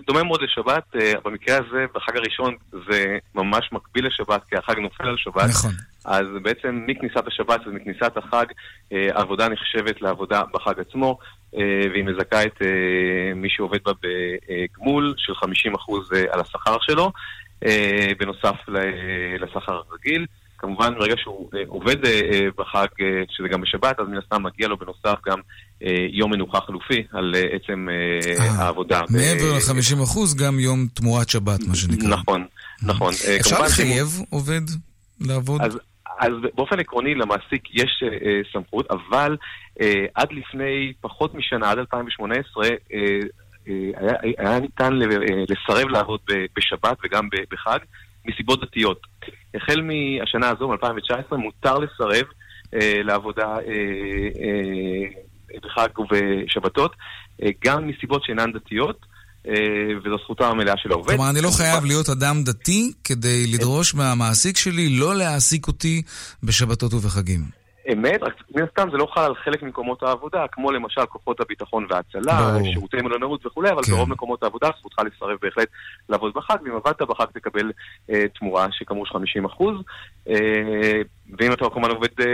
[0.07, 0.85] דומה מאוד לשבת,
[1.24, 2.54] במקרה הזה, בחג הראשון
[2.90, 3.04] זה
[3.35, 5.48] ממש מקביל לשבת, כי החג נופל על שבת.
[5.50, 5.72] נכון.
[6.04, 8.44] אז בעצם מכניסת השבת ומכניסת החג,
[8.92, 11.18] העבודה נחשבת לעבודה בחג עצמו,
[11.93, 12.63] והיא מזכה את
[13.37, 15.37] מי שעובד בה בגמול של 50%
[16.31, 17.13] על השכר שלו,
[18.19, 18.57] בנוסף
[19.41, 20.27] לשכר הרגיל.
[20.61, 21.97] כמובן, ברגע שהוא עובד
[22.59, 22.87] בחג,
[23.31, 25.39] שזה גם בשבת, אז מן הסתם מגיע לו בנוסף גם
[26.13, 27.87] יום מנוחה חלופי על עצם
[28.59, 29.01] העבודה.
[29.11, 32.09] מעבר ל-50% גם יום תמורת שבת, מה שנקרא.
[32.09, 32.47] נכון,
[32.83, 33.13] נכון.
[33.41, 34.61] אפשר לחייב עובד
[35.21, 35.61] לעבוד?
[36.18, 39.37] אז באופן עקרוני למעסיק יש uh, סמכות, אבל
[39.78, 42.92] uh, עד לפני פחות משנה, עד 2018, uh, uh,
[43.66, 44.92] היה, היה ניתן
[45.48, 46.20] לסרב לעבוד
[46.57, 47.78] בשבת וגם בחג
[48.26, 49.00] מסיבות דתיות.
[49.54, 53.61] החל מהשנה הזו, מ-2019, מותר לסרב uh, לעבודה uh,
[54.35, 56.92] uh, בחג ובשבתות,
[57.42, 59.07] uh, גם מסיבות שאינן דתיות.
[60.05, 61.14] וזו זכותה המלאה של העובד.
[61.14, 66.03] כלומר, אני לא חייב להיות אדם דתי כדי לדרוש מהמעסיק שלי לא להעסיק אותי
[66.42, 67.59] בשבתות ובחגים.
[67.92, 71.87] אמת, רק מן הסתם זה לא חל על חלק ממקומות העבודה, כמו למשל כוחות הביטחון
[71.90, 73.92] וההצלה, שירותי מלונאות וכולי, אבל כן.
[73.92, 75.68] ברוב מקומות העבודה זכותך לסרב בהחלט
[76.09, 77.72] לעבוד בחג, ואם עבדת בחג תקבל
[78.11, 79.74] אה, תמורה שכאמור 50 אחוז,
[80.29, 81.03] אה,
[81.38, 82.27] ואם אתה כמובן עובד אה,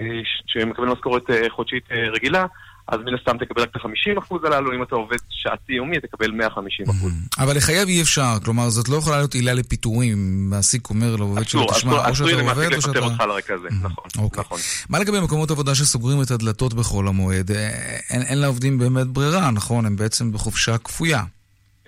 [0.00, 2.46] אה, שמקבל משכורת אה, חודשית אה, רגילה,
[2.88, 6.92] אז מן הסתם תקבל רק את ה-50% הללו, אם אתה עובד שעתי יומי, תקבל 150%.
[7.38, 10.50] אבל לחייב אי אפשר, כלומר, זאת לא יכולה להיות עילה לפיטורים.
[10.50, 12.98] מעסיק אומר לעובד שלו, תשמע, או שאתה עובד או שאתה...
[12.98, 14.04] אותך על הרקע הזה, נכון,
[14.36, 14.58] נכון.
[14.88, 17.50] מה לגבי מקומות עבודה שסוגרים את הדלתות בחול המועד?
[18.10, 19.86] אין לעובדים באמת ברירה, נכון?
[19.86, 21.22] הם בעצם בחופשה כפויה.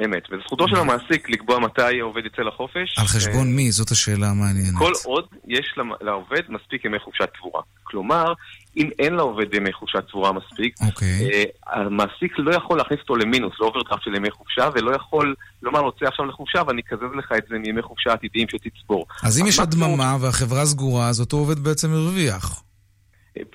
[0.04, 2.98] אמת, וזכותו של המעסיק לקבוע מתי העובד יצא לחופש.
[2.98, 3.70] על חשבון מי?
[3.72, 4.78] זאת השאלה המעניינת.
[4.78, 7.62] כל עוד יש לעובד מספיק ימי חופשה צבורה.
[7.82, 8.32] כלומר,
[8.76, 10.86] אם אין לעובד ימי חופשה צבורה מספיק, okay.
[10.86, 11.44] אוקיי.
[11.66, 15.92] המעסיק לא יכול להכניס אותו למינוס, לא אוברדרפט של ימי חופשה, ולא יכול לומר לו,
[15.92, 19.06] צא עכשיו לחופשה ואני אקזז לך את זה מימי חופשה עתידיים שתצבור.
[19.22, 22.62] אז אם יש הדממה והחברה סגורה, אז אותו עובד בעצם הרוויח.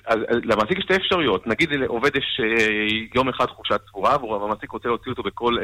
[0.06, 2.40] אז למעסיק יש שתי אפשרויות, נגיד לעובד יש
[3.14, 5.56] יום אחד חופשת צבורה, והמעסיק רוצה להוציא אותו בכל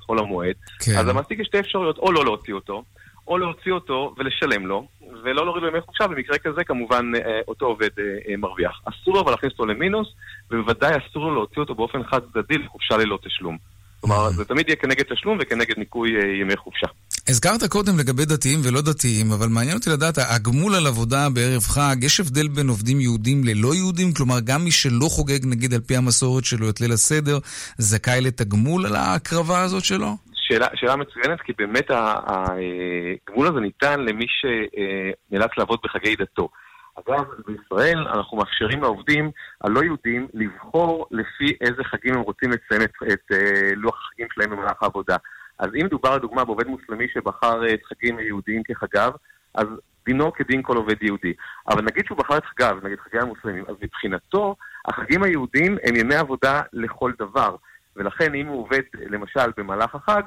[0.00, 0.54] חול המועד,
[0.84, 0.92] כן.
[0.98, 2.82] אז למעסיק יש שתי אפשרויות, או לא להוציא אותו,
[3.28, 4.86] או להוציא אותו ולשלם לו,
[5.24, 7.12] ולא להוריד לו ימי חופשה, במקרה כזה כמובן
[7.48, 7.90] אותו עובד
[8.38, 8.80] מרוויח.
[8.84, 10.08] אסור לו אבל להכניס אותו למינוס,
[10.50, 13.58] ובוודאי אסור לו להוציא אותו באופן חד צדדי לחופשה ללא תשלום.
[14.02, 16.10] כלומר, זה תמיד יהיה כנגד תשלום וכנגד ניכוי
[16.40, 16.86] ימי חופשה.
[17.28, 21.96] הזכרת קודם לגבי דתיים ולא דתיים, אבל מעניין אותי לדעת, הגמול על עבודה בערב חג,
[22.02, 24.12] יש הבדל בין עובדים יהודים ללא יהודים?
[24.12, 27.38] כלומר, גם מי שלא חוגג, נגיד, על פי המסורת שלו את ליל הסדר,
[27.78, 30.16] זכאי לתגמול על ההקרבה הזאת שלו?
[30.34, 36.48] שאלה, שאלה מצוינת, כי באמת הגמול הזה ניתן למי שנאלץ לעבוד בחגי דתו.
[36.94, 39.30] אגב, בישראל אנחנו מאפשרים לעובדים
[39.60, 43.36] הלא יהודים לבחור לפי איזה חגים הם רוצים לציין את, את uh,
[43.76, 45.16] לוח החגים שלהם במהלך העבודה.
[45.58, 49.12] אז אם דובר לדוגמה בעובד מוסלמי שבחר את חגים היהודיים כחגיו,
[49.54, 49.66] אז
[50.06, 51.32] דינו כדין כל עובד יהודי.
[51.68, 54.56] אבל נגיד שהוא בחר את חגיו, נגיד חגי המוסלמים, אז מבחינתו
[54.88, 57.56] החגים היהודיים הם ימי עבודה לכל דבר.
[57.96, 60.22] ולכן אם הוא עובד למשל במהלך החג,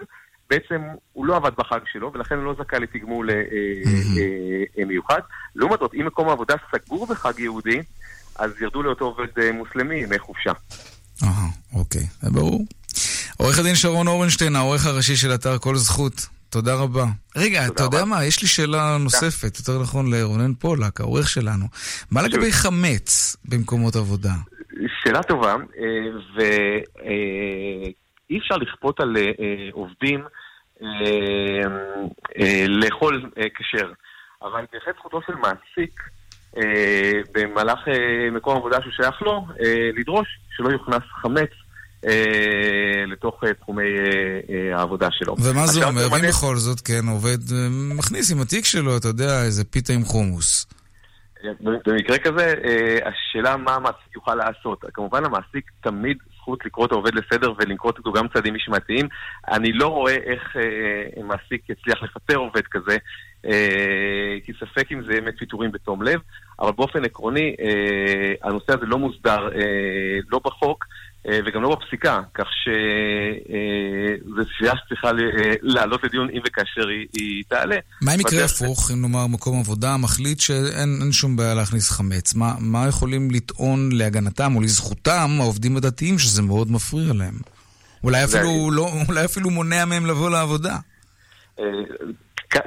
[0.50, 0.82] בעצם
[1.14, 3.42] הוא לא עבד בחג שלו, ולכן הוא לא זכאי לתגמול אה, אה,
[4.80, 5.20] אה, מיוחד.
[5.56, 7.82] לעומת זאת, אם מקום העבודה סגור בחג יהודי,
[8.36, 10.52] אז ירדו לאותו עובד מוסלמי ימי חופשה.
[11.24, 12.66] אהה, אוקיי, זה ברור.
[13.38, 17.06] עורך הדין שרון אורנשטיין, העורך הראשי של אתר כל זכות, תודה רבה.
[17.36, 18.26] רגע, אתה יודע מה?
[18.26, 21.66] יש לי שאלה נוספת, יותר נכון לרונן פולק, העורך שלנו.
[22.12, 24.34] מה לגבי חמץ במקומות עבודה?
[25.04, 25.56] שאלה טובה,
[28.30, 29.16] ואי אפשר לכפות על
[29.72, 30.24] עובדים
[32.68, 33.92] לאכול כשר,
[34.42, 36.02] אבל בהחלט זכותו של מעסיק
[37.34, 37.80] במהלך
[38.32, 39.48] מקום עבודה שהוא שייך לו,
[40.00, 41.50] לדרוש שלא יוכנס חמץ
[43.08, 43.84] לתוך תחומי
[44.74, 45.36] העבודה שלו.
[45.44, 46.02] ומה זה אומר?
[46.12, 47.38] ואם בכל זאת, כן, עובד
[47.98, 50.68] מכניס עם התיק שלו, אתה יודע, איזה פיתה עם חומוס.
[51.62, 52.54] במקרה כזה,
[53.06, 54.86] השאלה מה המעסיק יוכל לעשות.
[54.94, 59.08] כמובן המעסיק תמיד זכות לקרוא את העובד לסדר ולנקוט איתו גם צעדים משמעתיים.
[59.52, 60.56] אני לא רואה איך
[61.24, 62.98] מעסיק יצליח לפטר עובד כזה,
[64.46, 66.20] כי ספק אם זה באמת פיטורים בתום לב,
[66.60, 67.56] אבל באופן עקרוני
[68.44, 69.50] הנושא הזה לא מוסדר
[70.30, 70.86] לא בחוק.
[71.46, 75.12] וגם לא בפסיקה, כך שזו שאלה שצריכה
[75.62, 77.76] לעלות לדיון אם וכאשר היא, היא תעלה.
[78.02, 82.36] מה אם יקרה הפוך, אם נאמר מקום עבודה מחליט שאין שום בעיה להכניס חמץ?
[82.36, 87.36] מה, מה יכולים לטעון להגנתם או לזכותם העובדים הדתיים שזה מאוד מפריע להם?
[88.04, 90.78] אולי אפילו, לא, אולי אפילו מונע מהם לבוא לעבודה.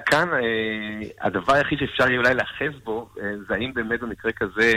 [0.07, 0.29] כאן
[1.21, 3.09] הדבר היחיד שאפשר יהיה אולי להאחז בו,
[3.49, 4.73] זה האם באמת במקרה כזה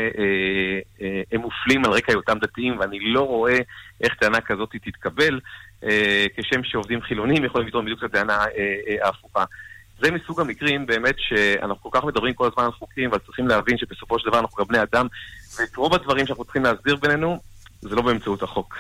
[1.32, 3.58] הם מופלים על רקע היותם דתיים, ואני לא רואה
[4.02, 5.40] איך טענה כזאת תתקבל,
[6.38, 8.46] כשם שעובדים חילונים יכולים לטעון בדיוק את הטענה
[9.02, 9.44] ההפוכה.
[10.04, 13.78] זה מסוג המקרים באמת שאנחנו כל כך מדברים כל הזמן על חוקים, אבל צריכים להבין
[13.78, 15.08] שבסופו של דבר אנחנו גם בני אדם,
[15.60, 17.42] ואת רוב הדברים שאנחנו צריכים להסביר בינינו,
[17.82, 18.78] זה לא באמצעות החוק.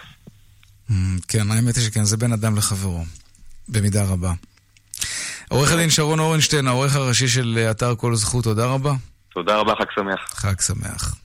[1.27, 3.03] כן, האמת היא שכן, זה בין אדם לחברו,
[3.69, 4.32] במידה רבה.
[5.52, 8.93] עורך הדין שרון אורנשטיין, העורך הראשי של אתר כל זכות, תודה רבה.
[9.34, 10.20] תודה רבה, חג שמח.
[10.30, 11.16] חג שמח.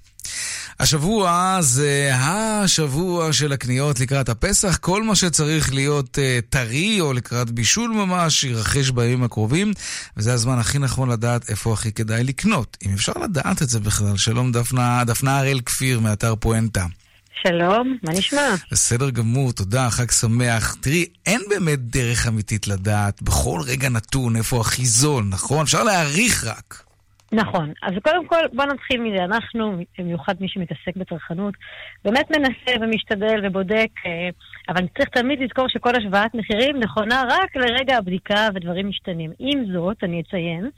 [0.81, 4.77] השבוע זה השבוע של הקניות לקראת הפסח.
[4.77, 9.73] כל מה שצריך להיות uh, טרי או לקראת בישול ממש יירכש בימים הקרובים,
[10.17, 12.77] וזה הזמן הכי נכון לדעת איפה הכי כדאי לקנות.
[12.87, 14.17] אם אפשר לדעת את זה בכלל.
[14.17, 16.87] שלום דפנה, דפנה הראל כפיר מאתר פואנטה.
[17.43, 18.49] שלום, מה נשמע?
[18.71, 20.75] בסדר גמור, תודה, חג שמח.
[20.75, 25.63] תראי, אין באמת דרך אמיתית לדעת בכל רגע נתון איפה הכי זול, נכון?
[25.63, 26.83] אפשר להעריך רק.
[27.33, 27.73] נכון.
[27.83, 29.25] אז קודם כל, בוא נתחיל מזה.
[29.25, 31.55] אנחנו, במיוחד מי שמתעסק בצרכנות,
[32.05, 33.91] באמת מנסה ומשתדל ובודק,
[34.69, 39.31] אבל צריך תמיד לזכור שכל השוואת מחירים נכונה רק לרגע הבדיקה ודברים משתנים.
[39.39, 40.71] עם זאת, אני אציין,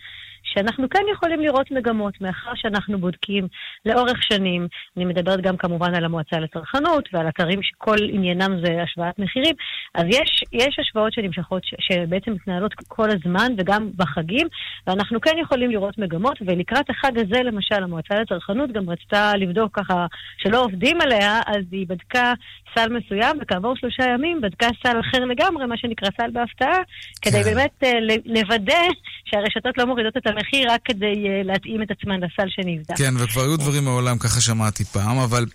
[0.54, 3.48] שאנחנו כן יכולים לראות מגמות, מאחר שאנחנו בודקים
[3.86, 9.18] לאורך שנים, אני מדברת גם כמובן על המועצה לצרכנות ועל אתרים שכל עניינם זה השוואת
[9.18, 9.54] מחירים,
[9.94, 14.46] אז יש, יש השוואות שנמשכות, ש, שבעצם מתנהלות כל הזמן וגם בחגים,
[14.86, 20.06] ואנחנו כן יכולים לראות מגמות, ולקראת החג הזה למשל, המועצה לצרכנות גם רצתה לבדוק ככה
[20.38, 22.32] שלא עובדים עליה, אז היא בדקה
[22.74, 26.78] סל מסוים, וכעבור שלושה ימים בדקה סל אחר לגמרי, מה שנקרא סל בהפתעה,
[27.22, 27.50] כדי כן.
[27.50, 27.86] באמת uh,
[28.24, 28.82] לוודא
[29.24, 32.96] שהרשתות לא מורידות את המחיר רק כדי uh, להתאים את עצמן לסל שנבדק.
[32.96, 35.46] כן, וכבר היו דברים מעולם, ככה שמעתי פעם, אבל...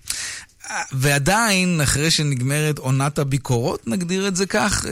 [0.91, 4.86] ועדיין, אחרי שנגמרת עונת הביקורות, נגדיר את זה כך,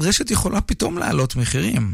[0.00, 1.92] רשת יכולה פתאום להעלות מחירים.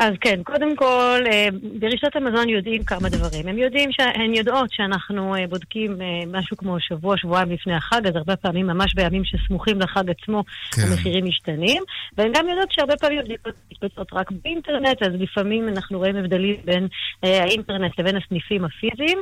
[0.00, 1.48] אז כן, קודם כל, אה,
[1.80, 3.48] ברשתות המזון יודעים כמה דברים.
[3.48, 8.16] הם יודעים, הן יודעות שאנחנו אה, בודקים אה, משהו כמו שבוע, שבועיים לפני החג, אז
[8.16, 10.44] הרבה פעמים, ממש בימים שסמוכים לחג עצמו,
[10.74, 10.82] כן.
[10.82, 11.82] המחירים משתנים.
[12.18, 16.88] והן גם יודעות שהרבה פעמים הבדיקות מתבצעות רק באינטרנט, אז לפעמים אנחנו רואים הבדלים בין
[17.22, 19.18] האינטרנט לבין הסניפים הפיזיים.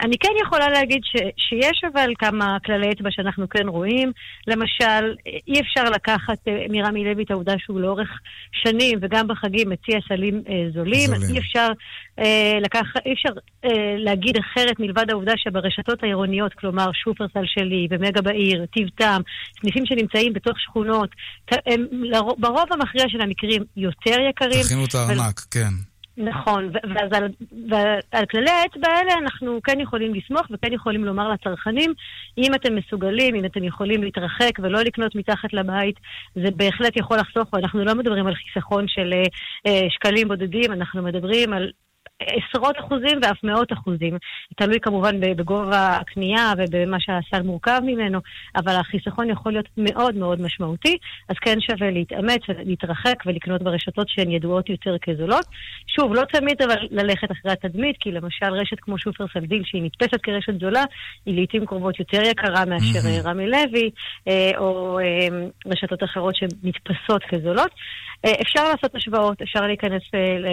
[0.00, 4.12] אני כן יכולה להגיד ש, שיש אבל כמה כללי אצבע שאנחנו כן רואים.
[4.46, 5.14] למשל,
[5.48, 6.38] אי אפשר לקחת
[6.70, 8.08] מרמי לוי את העובדה שהוא לאורך
[8.52, 11.06] שנים, וגם בחגים, מציע סלים אה, זולים.
[11.06, 11.34] זולים.
[11.34, 11.68] אי אפשר,
[12.18, 13.28] אה, לקח, אי אפשר
[13.64, 19.22] אה, להגיד אחרת מלבד העובדה שברשתות העירוניות, כלומר שופרסל שלי ומגה בעיר, טיב טעם,
[19.60, 21.10] סניפים שנמצאים בתוך שכונות,
[21.66, 24.62] הם לרוב, ברוב המכריע של המקרים יותר יקרים.
[24.62, 25.50] תכינו את הארנק, ו...
[25.50, 25.72] כן.
[26.18, 27.28] נכון, ואז על,
[27.70, 31.92] ועל כללי האצבע האלה אנחנו כן יכולים לסמוך וכן יכולים לומר לצרכנים,
[32.38, 35.96] אם אתם מסוגלים, אם אתם יכולים להתרחק ולא לקנות מתחת לבית,
[36.34, 39.12] זה בהחלט יכול לחסוך, ואנחנו לא מדברים על חיסכון של
[39.66, 41.70] אה, שקלים בודדים, אנחנו מדברים על
[42.20, 44.18] עשרות אחוזים ואף מאות אחוזים.
[44.56, 48.20] תלוי כמובן בגובה הקנייה ובמה שהסל מורכב ממנו,
[48.56, 50.96] אבל החיסכון יכול להיות מאוד מאוד משמעותי,
[51.28, 55.46] אז כן שווה להתאמץ ולהתרחק ולקנות ברשתות שהן ידועות יותר כזולות.
[55.86, 60.20] שוב, לא תמיד אבל ללכת אחרי התדמית, כי למשל רשת כמו שופר סלדיל, שהיא נתפסת
[60.22, 60.84] כרשת זולה,
[61.26, 63.28] היא לעיתים קרובות יותר יקרה מאשר mm-hmm.
[63.28, 63.90] רמי לוי,
[64.28, 65.28] אה, או אה,
[65.66, 67.70] רשתות אחרות שנתפסות כזולות.
[68.26, 70.02] אפשר לעשות השוואות, אפשר להיכנס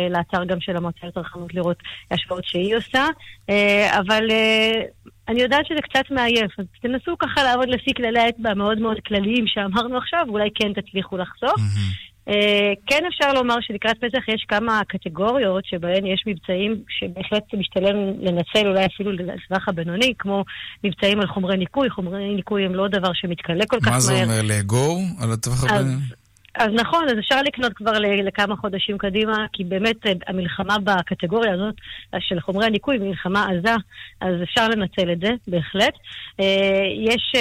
[0.09, 1.77] לאתר גם של המועצה לצרכנות לראות
[2.11, 3.07] השוואות שהיא עושה,
[3.49, 4.81] אה, אבל אה,
[5.27, 9.47] אני יודעת שזה קצת מעייף, אז תנסו ככה לעבוד לפי כללי האצבע המאוד מאוד כלליים
[9.47, 11.55] שאמרנו עכשיו, ואולי כן תצליחו לחסוך.
[12.29, 18.67] אה, כן אפשר לומר שלקראת פסח יש כמה קטגוריות שבהן יש מבצעים שבהחלט משתלם לנצל
[18.67, 20.43] אולי אפילו לטווח הבינוני, כמו
[20.83, 21.89] מבצעים על חומרי ניקוי.
[21.89, 23.95] חומרי ניקוי הם לא דבר שמתכלה כל כך מהר.
[23.95, 25.95] מה זה אומר, לאגור על הטווח הבינוני?
[26.57, 31.75] אז נכון, אז אפשר לקנות כבר לכמה חודשים קדימה, כי באמת אה, המלחמה בקטגוריה הזאת
[32.13, 33.75] אה, של חומרי הניקוי היא מלחמה עזה,
[34.21, 35.93] אז אפשר לנצל את זה, בהחלט.
[36.39, 37.33] אה, יש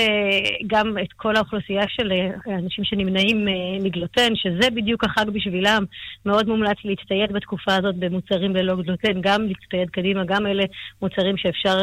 [0.66, 2.12] גם את כל האוכלוסייה של
[2.46, 3.48] אנשים שנמנעים
[3.82, 5.84] מגלוטן, שזה בדיוק החג בשבילם.
[6.26, 10.64] מאוד מומלץ להצטייד בתקופה הזאת במוצרים ללא גלוטן, גם להצטייד קדימה, גם אלה
[11.02, 11.76] מוצרים שאפשר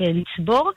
[0.00, 0.72] לצבור.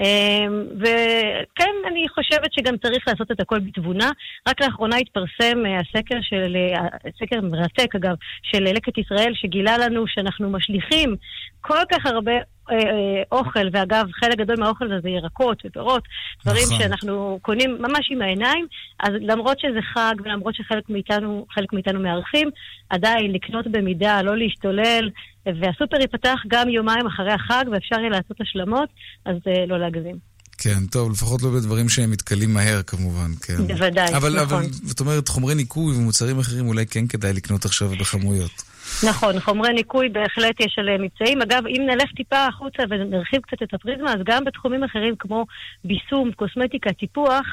[0.00, 4.10] אמ, וכן, אני חושבת שגם צריך לעשות את הכל בתבונה.
[4.48, 10.06] רק לאחרונה התפרסם אה, הסקר של, אה, סקר מרתק אגב, של לקט ישראל, שגילה לנו
[10.06, 11.16] שאנחנו משליכים
[11.60, 12.32] כל כך הרבה
[12.70, 16.02] אה, אוכל, ואגב, חלק גדול מהאוכל הזה זה ירקות ופירות,
[16.44, 16.78] דברים נכון.
[16.78, 18.66] שאנחנו קונים ממש עם העיניים,
[19.00, 22.50] אז למרות שזה חג ולמרות שחלק מאיתנו, מאיתנו מארחים,
[22.90, 25.10] עדיין לקנות במידה, לא להשתולל,
[25.46, 28.88] והסופר ייפתח גם יומיים אחרי החג ואפשר יהיה לעשות השלמות,
[29.24, 30.34] אז אה, לא להגזים.
[30.58, 33.66] כן, טוב, לפחות לא בדברים שהם מתכלים מהר כמובן, כן.
[33.66, 34.58] בוודאי, אבל, נכון.
[34.58, 38.73] אבל, זאת אומרת, חומרי ניקוי ומוצרים אחרים אולי כן כדאי לקנות עכשיו בכמויות.
[39.08, 41.42] נכון, חומרי ניקוי בהחלט יש עליהם מבצעים.
[41.42, 45.46] אגב, אם נלך טיפה החוצה ונרחיב קצת את הפריזמה, אז גם בתחומים אחרים כמו
[45.84, 47.46] ביסום, קוסמטיקה, טיפוח,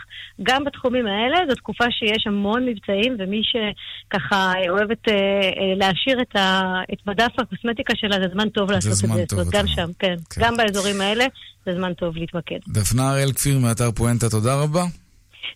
[0.44, 6.36] גם בתחומים האלה זו תקופה שיש המון מבצעים, ומי שככה אוהבת אה, אה, להשאיר את,
[6.36, 6.62] ה,
[6.94, 9.36] את מדף הקוסמטיקה שלה, זה זמן טוב לעשות זמן את זה.
[9.36, 10.16] טוב, גם שם, כן.
[10.30, 10.42] כן.
[10.42, 11.26] גם באזורים האלה
[11.66, 12.60] זה זמן טוב להתמקד.
[12.68, 14.84] דפנה הראל כפיר מאתר פואנטה, תודה רבה.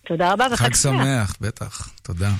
[0.06, 0.92] תודה רבה וחג שמח.
[0.92, 1.88] חג שמח, בטח.
[2.02, 2.30] תודה.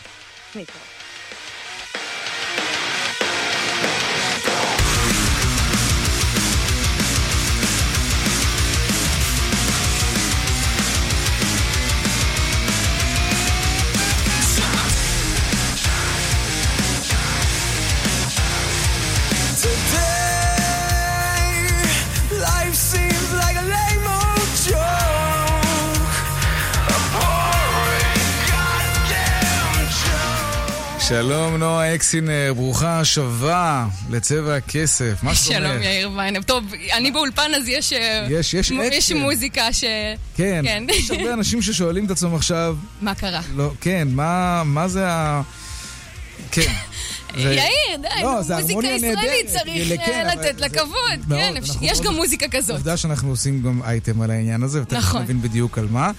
[31.09, 35.37] שלום נועה אקסינר, ברוכה השבה לצבע הכסף, מה אומרת?
[35.37, 36.43] שלום יאיר ויינב.
[36.43, 39.85] טוב, אני באולפן אז יש, אה, יש, יש, מ- יש מוזיקה ש...
[40.37, 42.77] כן, כן, יש הרבה אנשים ששואלים את עצמם עכשיו...
[43.01, 43.41] מה קרה?
[43.55, 45.43] לא, כן, מה, מה זה ה...
[46.51, 46.73] כן.
[47.37, 52.77] יאיר, די, לא, מוזיקה ישראלית צריך כן, לתת לה כבוד, כן, יש גם מוזיקה כזאת.
[52.77, 55.23] עובדה שאנחנו עושים גם אייטם על העניין הזה, ותכף נכון.
[55.23, 56.11] נבין בדיוק על מה.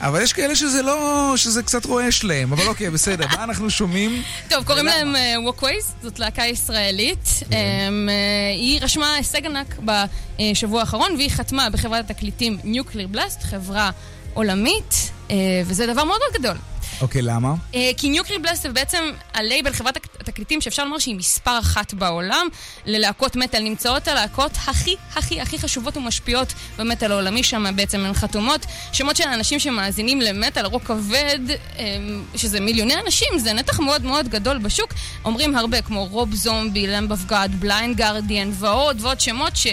[0.00, 4.22] אבל יש כאלה שזה לא, שזה קצת רועש להם, אבל אוקיי, בסדר, מה אנחנו שומעים?
[4.48, 7.28] טוב, קוראים להם אה, Walkways, זאת להקה ישראלית.
[7.50, 7.56] כן.
[7.56, 8.14] אמ, אה,
[8.54, 13.90] היא רשמה הישג ענק בשבוע האחרון, והיא חתמה בחברת התקליטים Nuclear Blast, חברה
[14.34, 15.36] עולמית, אה,
[15.66, 16.56] וזה דבר מאוד מאוד גדול.
[17.00, 17.54] אוקיי, למה?
[17.96, 19.96] כי ניוקרי בלאסט זה בעצם הלייבל, חברת
[20.28, 22.46] התקליטים שאפשר לומר שהיא מספר אחת בעולם
[22.86, 23.62] ללהקות מטאל.
[23.62, 28.66] נמצאות הלהקות הכי הכי הכי חשובות ומשפיעות במטאל העולמי שם בעצם הן חתומות.
[28.92, 31.78] שמות של אנשים שמאזינים למטאל, רוק כבד, um,
[32.36, 34.94] שזה מיליוני אנשים, זה נתח מאוד מאוד גדול בשוק.
[35.24, 39.66] אומרים הרבה כמו Rob Zombie, Lamb of God, Blind Guardian ועוד ועוד שמות ש...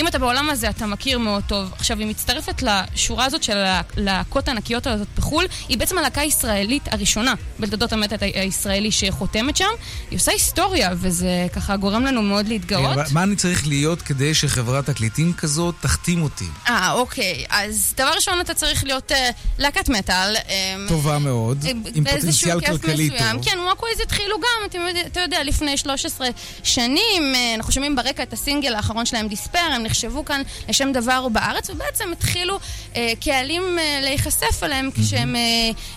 [0.00, 1.72] אם אתה בעולם הזה, אתה מכיר מאוד טוב.
[1.72, 7.34] עכשיו, היא מצטרפת לשורה הזאת של הלהקות הענקיות הזאת בחו"ל, היא בעצם הלהקה הישראלית הראשונה
[7.60, 9.64] בתולדות המטאל הישראלי שחותמת שם.
[10.10, 12.96] היא עושה היסטוריה, וזה ככה גורם לנו מאוד להתגאות.
[13.10, 16.44] מה אני צריך להיות כדי שחברת תקליטים כזאת תחתים אותי?
[16.68, 17.44] אה, אוקיי.
[17.48, 19.14] אז דבר ראשון, אתה צריך להיות uh,
[19.58, 20.36] להקת מטאל.
[20.36, 23.10] Um, טובה מאוד, uh, עם פוטנציאל כלכלי.
[23.10, 23.44] טוב.
[23.44, 26.28] כן, וואקווייז התחילו גם, אתה, יודע, לפני 13
[26.62, 27.34] שנים.
[27.56, 32.12] אנחנו שומעים ברקע את הסינגל האחרון שלהם, Despair, הם נחשבו כאן לשם דבר בארץ, ובעצם
[32.12, 32.58] התחילו
[32.96, 35.40] אה, קהלים אה, להיחשף עליהם כשהם אה,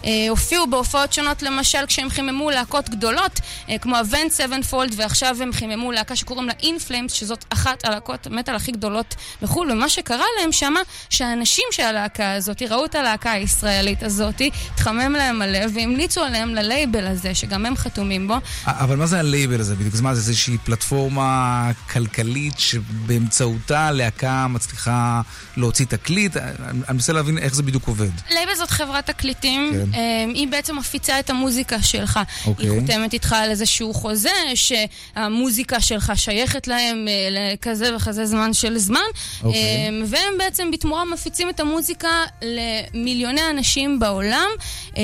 [0.06, 3.40] אה, הופיעו בהופעות שונות, למשל כשהם חיממו להקות גדולות,
[3.70, 8.28] אה, כמו Avenged Sevenfold, ועכשיו הם חיממו להקה שקוראים לה In Flames, שזאת אחת הלהקות
[8.28, 10.80] המטאל הכי גדולות בחו"ל, ומה שקרה להם שמה,
[11.10, 14.42] שהאנשים של הלהקה הזאת ראו את הלהקה הישראלית הזאת,
[14.74, 18.36] התחמם להם הלב, והמליצו עליהם ללייבל הזה, שגם הם חתומים בו.
[18.66, 19.96] אבל מה זה הלייבל הזה בדיוק?
[20.02, 25.22] מה זה איזושהי פלטפורמה כלכלית שבאמצעותה להקה מצליחה
[25.58, 26.38] להוציא תקליט?
[26.38, 28.10] אני מנסה להבין איך זה בדיוק עובד.
[28.32, 30.00] לייבל זאת חברת תקליטים, כן.
[30.00, 32.20] אמ, היא בעצם מפיצה את המוזיקה שלך.
[32.46, 32.70] אוקיי.
[32.70, 38.78] היא חותמת איתך על איזשהו חוזה, שהמוזיקה שלך שייכת להם אה, לכזה וכזה זמן של
[38.78, 39.00] זמן,
[39.44, 39.60] אוקיי.
[39.90, 42.10] אמ, והם בעצם בתמורה מפיצים את המוזיקה
[42.42, 44.50] למיליוני אנשים בעולם.
[44.98, 45.02] אמ,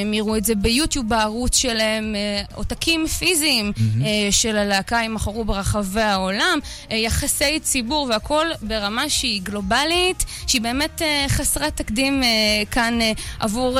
[0.00, 4.04] הם יראו את זה ביוטיוב, בערוץ שלהם, אה, עותקים פיזיים Mm-hmm.
[4.30, 6.58] של הלהקה יימכרו ברחבי העולם,
[6.90, 12.28] יחסי ציבור והכל ברמה שהיא גלובלית, שהיא באמת אה, חסרת תקדים אה,
[12.70, 13.78] כאן אה, עבור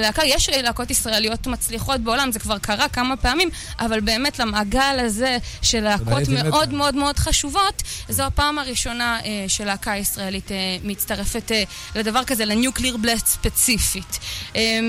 [0.00, 0.22] להקה.
[0.24, 3.48] יש להקות ישראליות מצליחות בעולם, זה כבר קרה כמה פעמים,
[3.80, 9.96] אבל באמת למעגל הזה של להקות מאוד מאוד מאוד חשובות, זו הפעם הראשונה אה, שלהקה
[9.96, 11.50] ישראלית אה, מצטרפת
[11.94, 14.18] לדבר כזה, לניוקליר בלסט ספציפית.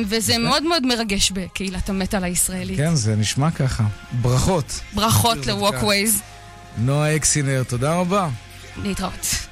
[0.08, 2.78] וזה מאוד מאוד מרגש בקהילת המטאל הישראלית.
[2.78, 3.84] כן, זה נשמע ככה.
[4.12, 4.80] ברכות.
[4.94, 6.22] ברכות ל-Walkways.
[6.78, 8.30] נועה אקסינר, תודה רבה.
[8.82, 9.50] niet houdt.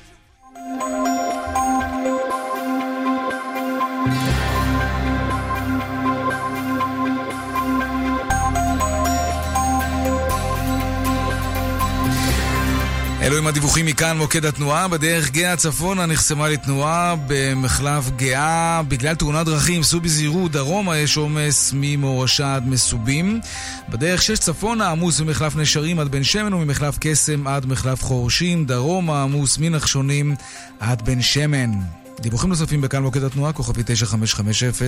[13.23, 14.87] אלו עם הדיווחים מכאן, מוקד התנועה.
[14.87, 19.83] בדרך גאה צפונה נחסמה לתנועה במחלף גאה בגלל תאונת דרכים.
[19.83, 23.39] סעו בזהירות, דרומה יש עומס ממורשה עד מסובים.
[23.89, 28.65] בדרך שש צפונה עמוס ממחלף נשרים עד בן שמן וממחלף קסם עד מחלף חורשים.
[28.65, 30.35] דרומה עמוס מנחשונים
[30.79, 31.71] עד בן שמן.
[32.19, 34.87] דיווחים נוספים בכאן מוקד התנועה, כוכבי 9550,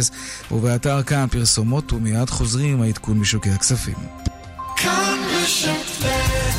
[0.51, 3.95] ובאתר כאן פרסומות ומיד חוזרים עם העדכון משוקי הכספים.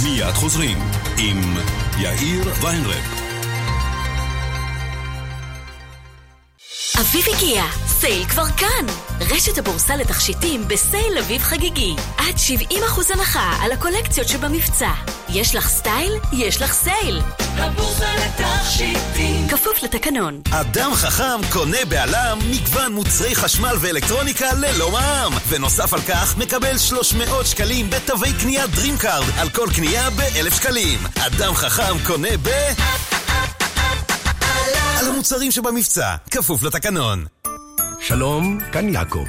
[0.05, 0.78] מיד חוזרים
[1.18, 1.40] עם
[1.99, 3.16] יאיר ויינרב.
[7.01, 8.86] אביב הגיע, סייל כבר כאן!
[9.20, 11.97] רשת הבורסה לתכשיטים בסייל אביב חגיגי.
[12.18, 12.34] עד
[12.70, 12.74] 70%
[13.14, 14.90] הנחה על הקולקציות שבמבצע.
[15.28, 16.12] יש לך סטייל?
[16.32, 17.20] יש לך סייל!
[17.57, 20.40] הבורסה לתכשיטים כפוף לתקנון.
[20.51, 25.32] אדם חכם קונה בעלם מגוון מוצרי חשמל ואלקטרוניקה ללא מע"מ.
[25.49, 30.99] ונוסף על כך, מקבל 300 שקלים בתווי קנייה DreamCard על כל קנייה ב-1,000 שקלים.
[31.16, 32.49] אדם חכם קונה ב...
[35.07, 37.24] על המוצרים שבמבצע, כפוף לתקנון.
[38.00, 39.24] שלום, כאן יעקב.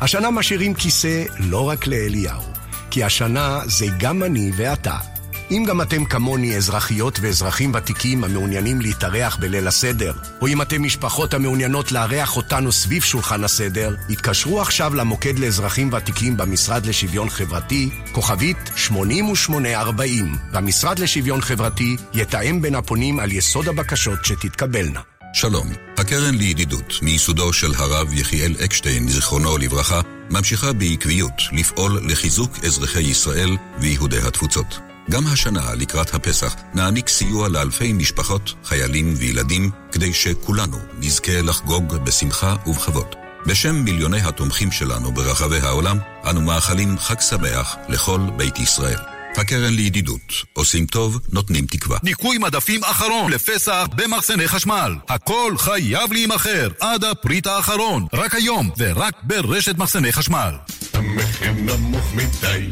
[0.00, 2.42] השנה משאירים כיסא לא רק לאליהו,
[2.90, 5.11] כי השנה זה גם אני ואתה.
[5.52, 11.34] אם גם אתם כמוני אזרחיות ואזרחים ותיקים המעוניינים להתארח בליל הסדר, או אם אתם משפחות
[11.34, 18.56] המעוניינות לארח אותנו סביב שולחן הסדר, התקשרו עכשיו למוקד לאזרחים ותיקים במשרד לשוויון חברתי, כוכבית
[18.76, 25.00] 8840, והמשרד לשוויון חברתי יתאם בין הפונים על יסוד הבקשות שתתקבלנה.
[25.34, 30.00] שלום, הקרן לידידות, מיסודו של הרב יחיאל אקשטיין, זיכרונו לברכה,
[30.30, 34.91] ממשיכה בעקביות לפעול לחיזוק אזרחי ישראל ויהודי התפוצות.
[35.10, 42.54] גם השנה, לקראת הפסח, נעניק סיוע לאלפי משפחות, חיילים וילדים, כדי שכולנו נזכה לחגוג בשמחה
[42.66, 43.06] ובכבוד.
[43.46, 45.98] בשם מיליוני התומכים שלנו ברחבי העולם,
[46.30, 48.98] אנו מאחלים חג שמח לכל בית ישראל.
[49.36, 51.98] הקרן לידידות, עושים טוב, נותנים תקווה.
[52.02, 54.94] ניקוי מדפים אחרון לפסח במחסני חשמל.
[55.08, 58.06] הכל חייב להימכר עד הפריט האחרון.
[58.12, 60.54] רק היום ורק ברשת מחסני חשמל.
[60.94, 62.70] המחיר נמוך מדי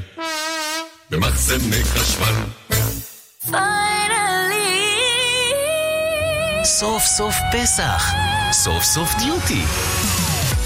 [1.11, 2.35] במחסני חשמל
[6.65, 8.13] סוף סוף פסח.
[8.53, 9.63] סוף סוף דיוטי.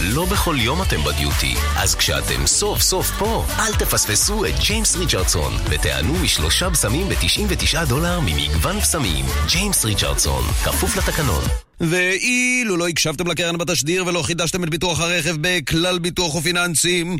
[0.00, 5.52] לא בכל יום אתם בדיוטי, אז כשאתם סוף סוף פה, אל תפספסו את ג'יימס ריצ'רדסון
[5.70, 9.24] ותיענו משלושה בשמים ב-99 דולר ממגוון בשמים.
[9.46, 11.44] ג'יימס ריצ'רדסון, כפוף לתקנון.
[11.80, 17.16] ואילו לא הקשבתם לקרן בתשדיר ולא חידשתם את ביטוח הרכב בכלל ביטוח ופיננסים,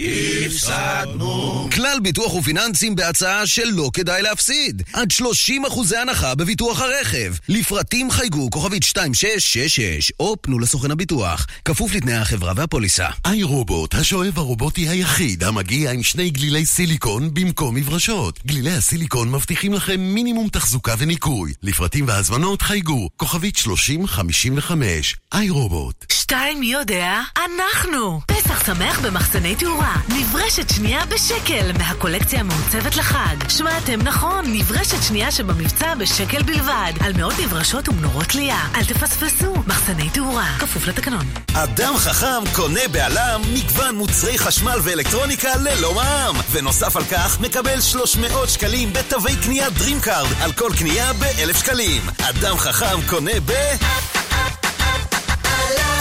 [0.46, 1.68] הפסדנו.
[1.74, 4.82] כלל ביטוח ופיננסים בהצעה שלא כדאי להפסיד.
[4.92, 7.34] עד 30 אחוזי הנחה בביטוח הרכב.
[7.48, 11.46] לפרטים חייגו כוכבית 2666 או פנו לסוכן הביטוח.
[11.64, 13.07] כפוף לתנאי החברה והפוליסה.
[13.26, 18.40] איי רובוט, השואב הרובוטי היחיד המגיע עם שני גלילי סיליקון במקום מברשות.
[18.46, 21.52] גלילי הסיליקון מבטיחים לכם מינימום תחזוקה וניקוי.
[21.62, 25.16] לפרטים והזמנות חייגו, כוכבית 3050 95.
[25.34, 26.05] איי רובוט.
[26.12, 27.20] שתיים, מי יודע?
[27.36, 28.20] אנחנו!
[28.26, 29.95] פסח שמח במחסני תאורה.
[30.09, 33.49] נברשת שנייה בשקל מהקולקציה המעוצבת לחג.
[33.49, 36.92] שמעתם נכון, נברשת שנייה שבמבצע בשקל בלבד.
[37.01, 38.59] על מאות נברשות ומנורות תלייה.
[38.74, 40.57] אל תפספסו, מחסני תאורה.
[40.59, 41.26] כפוף לתקנון.
[41.55, 46.36] אדם חכם קונה בעלם מגוון מוצרי חשמל ואלקטרוניקה ללא מע"מ.
[46.51, 52.03] ונוסף על כך, מקבל 300 שקלים בתווי קנייה DreamCard על כל קנייה ב-1,000 שקלים.
[52.20, 53.53] אדם חכם קונה ב...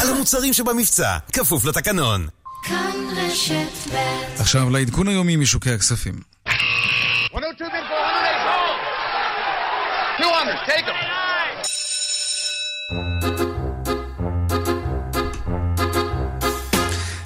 [0.01, 2.27] על המוצרים שבמבצע, כפוף לתקנון.
[2.63, 6.13] כאן רשת ב' עכשיו לעדכון היומי משוקי הכספים.
[7.33, 7.93] 102 bid for
[10.19, 11.23] 100 200, take them.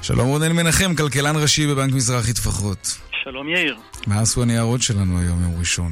[0.02, 2.98] שלום רונן מנחם, כלכלן ראשי בבנק מזרחי טפחות.
[3.24, 3.76] שלום יאיר.
[4.08, 5.92] מה עשו הניירות שלנו היום, יום ראשון?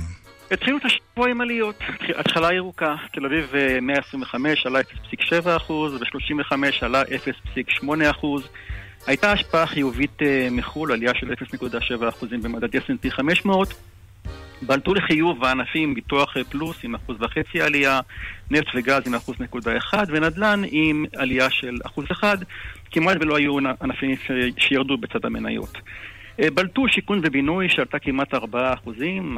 [0.55, 1.75] התחילו את השבוע עם עליות.
[2.15, 7.03] התחלה ירוקה, תל אביב אה, 125 עלה 0.7% ו-35 עלה
[7.81, 8.27] 0.8%.
[9.07, 13.73] הייתה השפעה חיובית אה, מחו"ל, עלייה של 0.7% במדד S&P 500.
[14.61, 17.99] בלטו לחיוב הענפים ביטוח אה, פלוס עם אחוז וחצי עלייה,
[18.51, 22.37] נפט וגז עם אחוז נקודה אחד, ונדל"ן עם עלייה של אחוז אחד.
[22.91, 24.15] כמעט ולא היו ענפים
[24.57, 25.77] שירדו בצד המניות.
[26.39, 28.37] אה, בלטו שיכון ובינוי שעלתה כמעט 4%,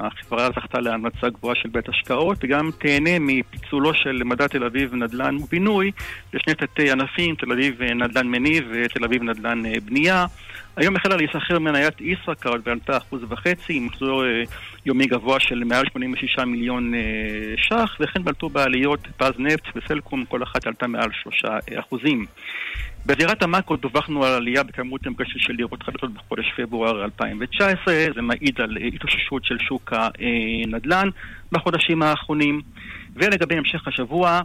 [0.02, 5.36] החברה זכתה להמלצה גבוהה של בית השקעות וגם תהנה מפיצולו של מדד תל אביב נדל"ן
[5.36, 5.92] ובינוי
[6.34, 10.26] לשני תתי ענפים, תל אביב אה, נדל"ן מניב ותל אביב נדל"ן אה, בנייה.
[10.76, 14.24] היום החלה להיסחר מניית ישראכרט ועלתה אחוז וחצי מחזור
[14.86, 16.94] יומי גבוה של מעל 86 מיליון
[17.58, 21.44] ש"ח וכן בלטו בעליות פז נפט וסלקום, כל אחת עלתה מעל 3
[21.80, 22.26] אחוזים.
[23.08, 28.62] בזירת המאקרו דווחנו על עלייה בכמות המגשת של דירות חדשות בחודש פברואר 2019, זה מעיד
[28.62, 31.10] על אה, התאוששות של שוק הנדל"ן
[31.52, 32.62] בחודשים האחרונים.
[33.16, 34.42] ולגבי המשך השבוע,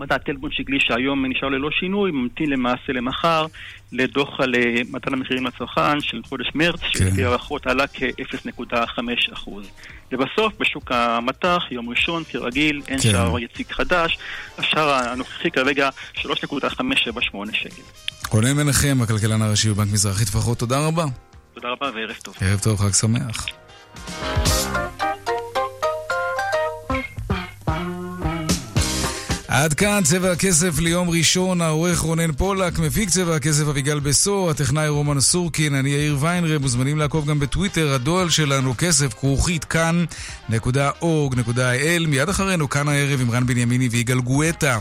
[0.00, 3.46] מדד טלבון שגלי שהיום נשאר ללא שינוי, ממתין למעשה למחר
[3.92, 6.88] לדוח על אה, מתן המחירים לצרכן של חודש מרץ, כן.
[6.98, 9.50] שלפי הערכות עלה כ-0.5%.
[10.12, 13.10] לבסוף, בשוק המטח, יום ראשון, כרגיל, אין כן.
[13.10, 14.18] שער יציג חדש,
[14.58, 16.24] השער הנוכחי כרגע 3.578
[17.52, 17.82] שקל.
[18.30, 21.04] רונן מנחם, הכלכלן הראשי בבנק מזרחי טפחות, תודה רבה.
[21.54, 22.34] תודה רבה וערב טוב.
[22.40, 23.46] ערב טוב, חג שמח.
[29.50, 34.88] עד כאן צבע הכסף ליום ראשון, העורך רונן פולק, מפיק צבע הכסף אביגל בסו, הטכנאי
[34.88, 41.02] רומן סורקין, אני יאיר ויינרב, מוזמנים לעקוב גם בטוויטר, הדואל שלנו כסף כרוכית כאן.org.il,
[42.08, 44.78] מיד אחרינו כאן הערב עם רן בנימיני ויגאל גואטה.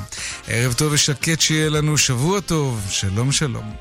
[0.48, 3.72] ערב טוב ושקט שיהיה לנו, שבוע טוב, שלום שלום.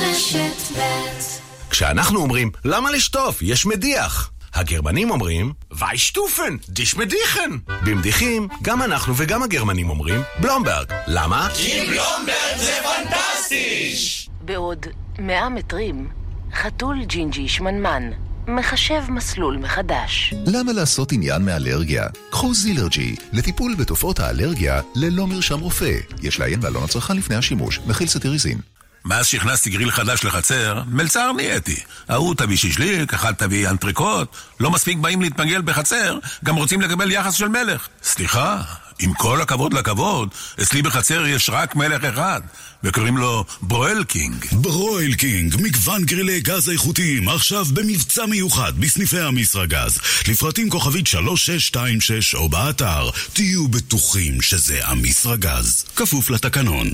[0.00, 1.37] רשת ב'
[1.78, 3.42] כשאנחנו אומרים, למה לשטוף?
[3.42, 4.30] יש מדיח.
[4.54, 7.50] הגרמנים אומרים, ווי שטופן, דיש מדיחן.
[7.84, 10.92] במדיחים, גם אנחנו וגם הגרמנים אומרים, בלומברג.
[11.06, 11.48] למה?
[11.54, 14.30] כי בלומברג זה fantastisch!
[14.40, 14.86] בעוד
[15.18, 16.08] 100 מטרים,
[16.54, 18.10] חתול ג'ינג'י שמנמן
[18.48, 20.34] מחשב מסלול מחדש.
[20.46, 22.06] למה לעשות עניין מאלרגיה?
[22.30, 25.98] קחו זילרג'י, לטיפול בתופעות האלרגיה ללא מרשם רופא.
[26.22, 28.58] יש לעיין בעלון הצרכן לפני השימוש, מכיל צטיריזין.
[29.04, 31.76] מאז שהכנסתי גריל חדש לחצר, מלצר נהייתי.
[32.08, 34.28] ההוא תביא שישליק, אחד תביא אנטריקוט.
[34.60, 37.88] לא מספיק באים להתפגל בחצר, גם רוצים לקבל יחס של מלך.
[38.02, 38.62] סליחה,
[38.98, 40.28] עם כל הכבוד לכבוד,
[40.62, 42.40] אצלי בחצר יש רק מלך אחד,
[42.84, 44.46] וקוראים לו Broil King.
[44.52, 49.98] Broil King, מגוון גרילי גז איכותיים, עכשיו במבצע מיוחד בסניפי אמישראגז.
[50.28, 55.84] לפרטים כוכבית 3626 או באתר, תהיו בטוחים שזה אמישראגז.
[55.96, 56.90] כפוף לתקנון.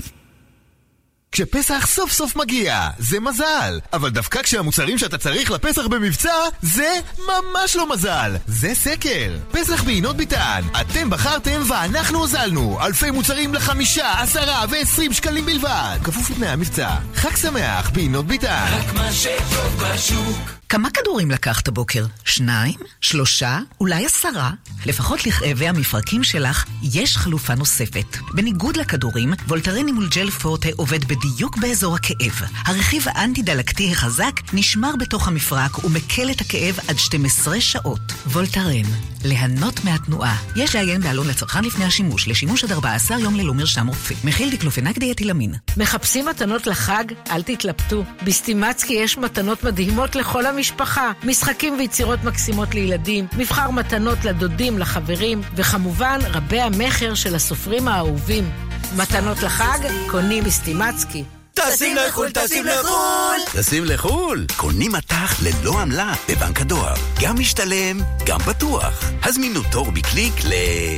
[1.35, 3.79] כשפסח סוף סוף מגיע, זה מזל.
[3.93, 8.35] אבל דווקא כשהמוצרים שאתה צריך לפסח במבצע, זה ממש לא מזל.
[8.47, 9.37] זה סקר.
[9.51, 10.61] פסח בעינות ביטן.
[10.81, 12.77] אתם בחרתם ואנחנו הוזלנו.
[12.81, 15.97] אלפי מוצרים לחמישה, עשרה ועשרים שקלים בלבד.
[16.03, 16.89] כפוף לתנאי המבצע.
[17.15, 18.65] חג שמח בעינות ביטן.
[18.69, 22.05] רק מה שטוב בשוק כמה כדורים לקחת הבוקר?
[22.25, 22.79] שניים?
[23.01, 23.59] שלושה?
[23.79, 24.51] אולי עשרה?
[24.85, 28.17] לפחות לכאבי המפרקים שלך יש חלופה נוספת.
[28.33, 32.41] בניגוד לכדורים, וולטרן עם ג'ל פורטה עובד בדיוק באזור הכאב.
[32.65, 38.11] הרכיב האנטי-דלקתי החזק נשמר בתוך המפרק ומקל את הכאב עד 12 שעות.
[38.27, 38.85] וולטרן,
[39.25, 40.37] ליהנות מהתנועה.
[40.55, 44.15] יש לעיין בעלון לצרכן לפני השימוש, לשימוש עד 14 יום ללא מרשם רופא.
[44.23, 45.53] מכיל דיקלופנק דיאטילמין.
[45.77, 47.03] מחפשים מתנות לחג?
[47.31, 48.03] אל תתלבטו.
[48.23, 51.11] בסטימצקי יש מתנות מדהימות לכל המשפחה.
[51.23, 58.49] משחקים ויצירות מקסימות לילדים, מבחר מתנות לדודים, לחברים, וכמובן רבי המכר של הסופרים האהובים.
[58.97, 59.79] מתנות לחג?
[60.07, 61.23] קונים בסטימצקי.
[61.55, 63.39] טסים לחו"ל, טסים לחו"ל!
[63.53, 64.45] טסים לחו"ל?
[64.57, 66.93] קונים מטח ללא עמלה בבנק הדואר.
[67.21, 69.03] גם משתלם, גם בטוח.
[69.23, 70.51] הזמינו תור בקליק ל...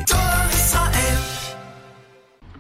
[0.08, 0.20] תור
[0.56, 1.16] ישראל!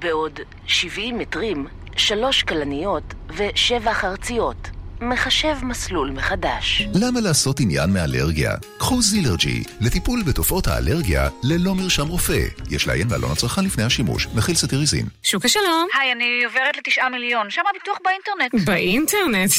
[0.01, 1.67] בעוד 70 מטרים,
[1.97, 3.03] שלוש כלניות
[3.37, 4.69] ושבע חרציות.
[5.01, 6.87] מחשב מסלול מחדש.
[6.93, 8.51] למה לעשות עניין מאלרגיה?
[8.77, 12.45] קחו זילרג'י לטיפול בתופעות האלרגיה ללא מרשם רופא.
[12.69, 15.05] יש לעיין בעלון הצרכן לפני השימוש, מכיל סטיריזין.
[15.23, 15.87] שוקה שלום.
[15.99, 18.67] היי, אני עוברת לתשעה מיליון, שם הביטוח באינטרנט.
[18.67, 19.51] באינטרנט?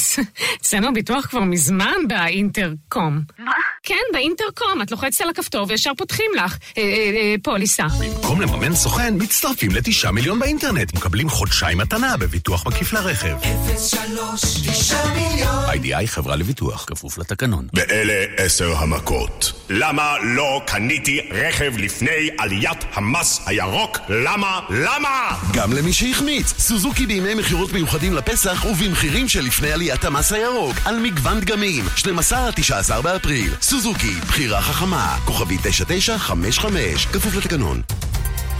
[0.61, 3.21] אצלנו הביטוח כבר מזמן באינטרקום.
[3.39, 3.51] מה?
[3.83, 4.81] כן, באינטרקום.
[4.81, 7.85] את לוחצת על הכפתור וישר פותחים לך אה, אה, אה, פוליסה.
[7.99, 10.93] במקום לממן סוכן, מצטרפים לתשעה מיליון באינטרנט.
[10.93, 13.35] מקבלים חודשיים מתנה בביטוח מקיף לרכב.
[13.77, 15.28] 03 9 מיליון
[15.69, 17.67] איי-די-איי חברה לביטוח, כפוף לתקנון.
[17.73, 19.51] ואלה עשר המכות.
[19.69, 23.97] למה לא קניתי רכב לפני עליית המס הירוק?
[24.09, 24.59] למה?
[24.69, 25.37] למה?
[25.53, 31.39] גם למי שהחמיץ, סוזוקי בימי מכירות מיוחדים לפסח ובמחירים שלפני עליית המס הירוק על מגוון
[31.39, 33.53] דגמים, 12 עד 19 באפריל.
[33.61, 37.81] סוזוקי, בחירה חכמה, כוכבי 9955, כפוף לתקנון.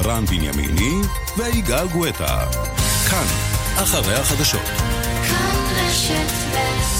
[0.03, 1.01] רן בנימיני
[1.37, 2.45] ויגאל גואטה.
[3.09, 3.25] כאן,
[3.75, 4.65] אחרי החדשות.
[4.65, 5.48] כאן
[5.99, 6.98] shiftless